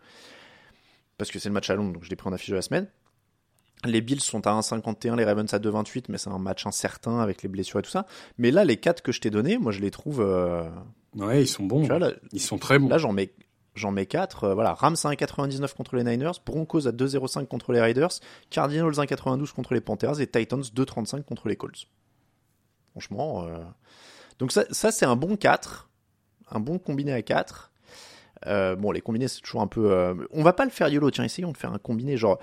[1.18, 2.62] Parce que c'est le match à Londres, donc je l'ai pris en affiche de la
[2.62, 2.88] semaine.
[3.86, 7.44] Les Bills sont à 1,51, les Ravens à 2,28, mais c'est un match incertain avec
[7.44, 8.08] les blessures et tout ça.
[8.38, 10.22] Mais là, les 4 que je t'ai donnés, moi je les trouve.
[10.22, 10.68] Euh,
[11.16, 11.88] ouais, ils sont bons.
[12.32, 12.88] ils sont très bons.
[12.88, 13.34] Là, j'en mets,
[13.78, 14.44] J'en mets 4.
[14.44, 18.12] Euh, voilà, Rams à 1,99 contre les Niners, Broncos à 2,05 contre les Raiders,
[18.50, 21.88] Cardinals 1,92 contre les Panthers et Titans 2,35 contre les Colts.
[22.92, 23.46] Franchement.
[23.46, 23.60] Euh,
[24.40, 25.90] donc ça, ça c'est un bon 4.
[26.50, 27.72] Un bon combiné à 4.
[28.48, 30.16] Euh, bon, les combinés, c'est toujours un peu.
[30.32, 31.12] On va pas le faire YOLO.
[31.12, 32.40] Tiens, essayons de faire un combiné genre.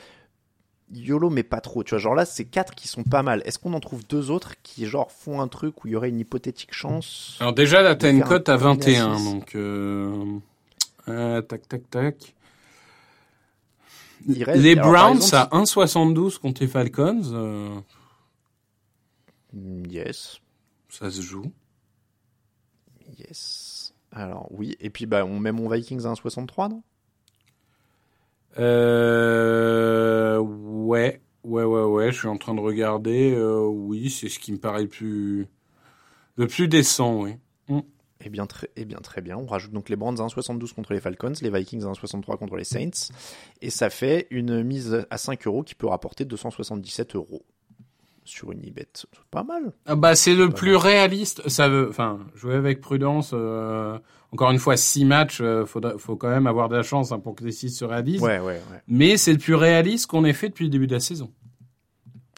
[0.93, 1.82] YOLO, mais pas trop.
[1.82, 3.43] Tu vois, genre là, c'est 4 qui sont pas mal.
[3.47, 6.11] Est-ce qu'on en trouve deux autres qui, genre, font un truc où il y aurait
[6.11, 9.18] une hypothétique chance Alors, déjà, là, t'as une cote à 21.
[9.24, 9.55] Donc.
[9.55, 10.39] Euh,
[11.07, 12.34] tac, tac, tac.
[14.26, 17.22] les Browns à 1,72 contre les Falcons.
[17.32, 17.80] Euh,
[19.88, 20.40] yes.
[20.88, 21.52] Ça se joue.
[23.18, 23.94] Yes.
[24.12, 24.76] Alors oui.
[24.80, 26.82] Et puis bah on met mon Vikings à 1,63 non?
[28.59, 31.20] Euh, Ouais.
[31.44, 32.12] Ouais, ouais, ouais.
[32.12, 33.34] Je suis en train de regarder.
[33.34, 35.46] Euh, oui, c'est ce qui me paraît le plus,
[36.36, 37.36] le plus décent, oui.
[37.68, 37.80] Mm.
[38.20, 39.36] Eh bien, très, eh bien, très bien.
[39.36, 42.56] On rajoute donc les Browns à 1,72 contre les Falcons, les Vikings à 1,63 contre
[42.56, 43.12] les Saints.
[43.60, 47.44] Et ça fait une mise à 5 euros qui peut rapporter 277 euros
[48.24, 48.88] sur une ibet.
[48.94, 49.72] C'est pas mal.
[49.86, 51.46] Ah bah, c'est le plus réaliste.
[51.48, 53.32] Ça veut, enfin, jouer avec prudence.
[53.34, 53.98] Euh,
[54.32, 57.18] encore une fois, 6 matchs, il euh, faut, quand même avoir de la chance hein,
[57.18, 58.22] pour que les 6 se réalisent.
[58.22, 58.82] Ouais, ouais, ouais.
[58.88, 61.30] Mais c'est le plus réaliste qu'on ait fait depuis le début de la saison.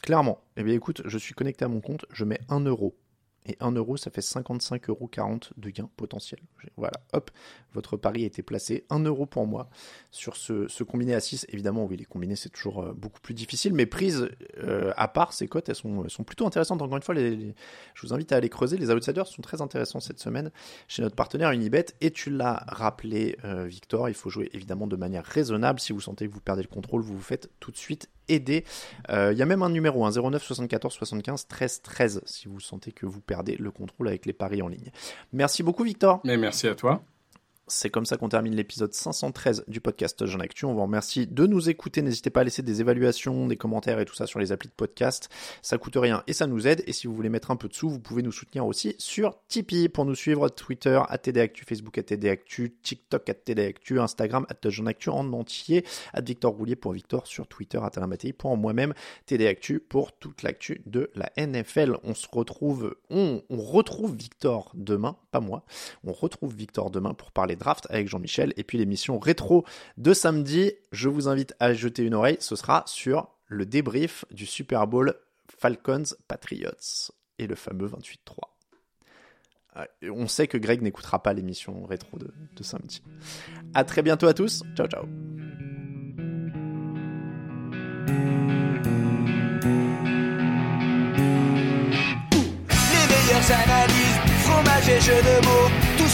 [0.03, 0.39] Clairement.
[0.57, 2.95] Eh bien, écoute, je suis connecté à mon compte, je mets 1 euro
[3.47, 5.09] et 1 euro, ça fait 55,40 euros
[5.57, 6.39] de gain potentiel.
[6.75, 7.31] Voilà, hop,
[7.73, 8.85] votre pari a été placé.
[8.89, 9.69] 1 euro pour moi
[10.11, 11.45] sur ce, combiné à 6.
[11.49, 14.29] Évidemment, oui, les combinés, c'est toujours euh, beaucoup plus difficile, mais prises
[14.59, 16.81] euh, à part, ces cotes, elles sont, plutôt intéressantes.
[16.81, 17.53] Encore une fois, je
[18.01, 18.77] vous invite à aller creuser.
[18.77, 20.51] Les outsiders sont très intéressants cette semaine
[20.87, 21.85] chez notre partenaire Unibet.
[22.01, 25.79] Et tu l'as rappelé, euh, Victor, il faut jouer évidemment de manière raisonnable.
[25.79, 28.63] Si vous sentez que vous perdez le contrôle, vous vous faites tout de suite aider.
[29.09, 32.91] Il y a même un numéro, un 09 74 75 13 13, si vous sentez
[32.91, 34.91] que vous perdez le contrôle avec les paris en ligne.
[35.33, 36.21] Merci beaucoup Victor.
[36.23, 37.01] Mais merci à toi.
[37.69, 40.63] C'est comme ça qu'on termine l'épisode 513 du podcast Jean Actu.
[40.63, 42.01] On vous remercie de nous écouter.
[42.01, 44.73] N'hésitez pas à laisser des évaluations, des commentaires et tout ça sur les applis de
[44.73, 45.27] podcast.
[45.61, 46.81] Ça coûte rien et ça nous aide.
[46.87, 49.37] Et si vous voulez mettre un peu de sous, vous pouvez nous soutenir aussi sur
[49.49, 55.83] Tipeee pour nous suivre Twitter, TDActu, Facebook, TDActu, TikTok, TDActu, Instagram, Actu en entier,
[56.23, 58.07] Victor Roulier pour Victor sur Twitter, Alain
[58.37, 58.93] pour moi-même,
[59.25, 61.97] TDActu pour toute l'actu de la NFL.
[62.05, 65.65] On se retrouve, on, on retrouve Victor demain, pas moi.
[66.05, 68.53] On retrouve Victor demain pour parler draft avec Jean-Michel.
[68.57, 69.65] Et puis l'émission rétro
[69.97, 72.37] de samedi, je vous invite à jeter une oreille.
[72.39, 75.15] Ce sera sur le débrief du Super Bowl
[75.47, 78.17] Falcons Patriots et le fameux 28-3.
[80.11, 83.01] on sait que Greg n'écoutera pas l'émission rétro de, samedi.
[83.73, 84.63] À très bientôt à tous.
[84.75, 85.05] Ciao, ciao.
[94.87, 95.96] De mots,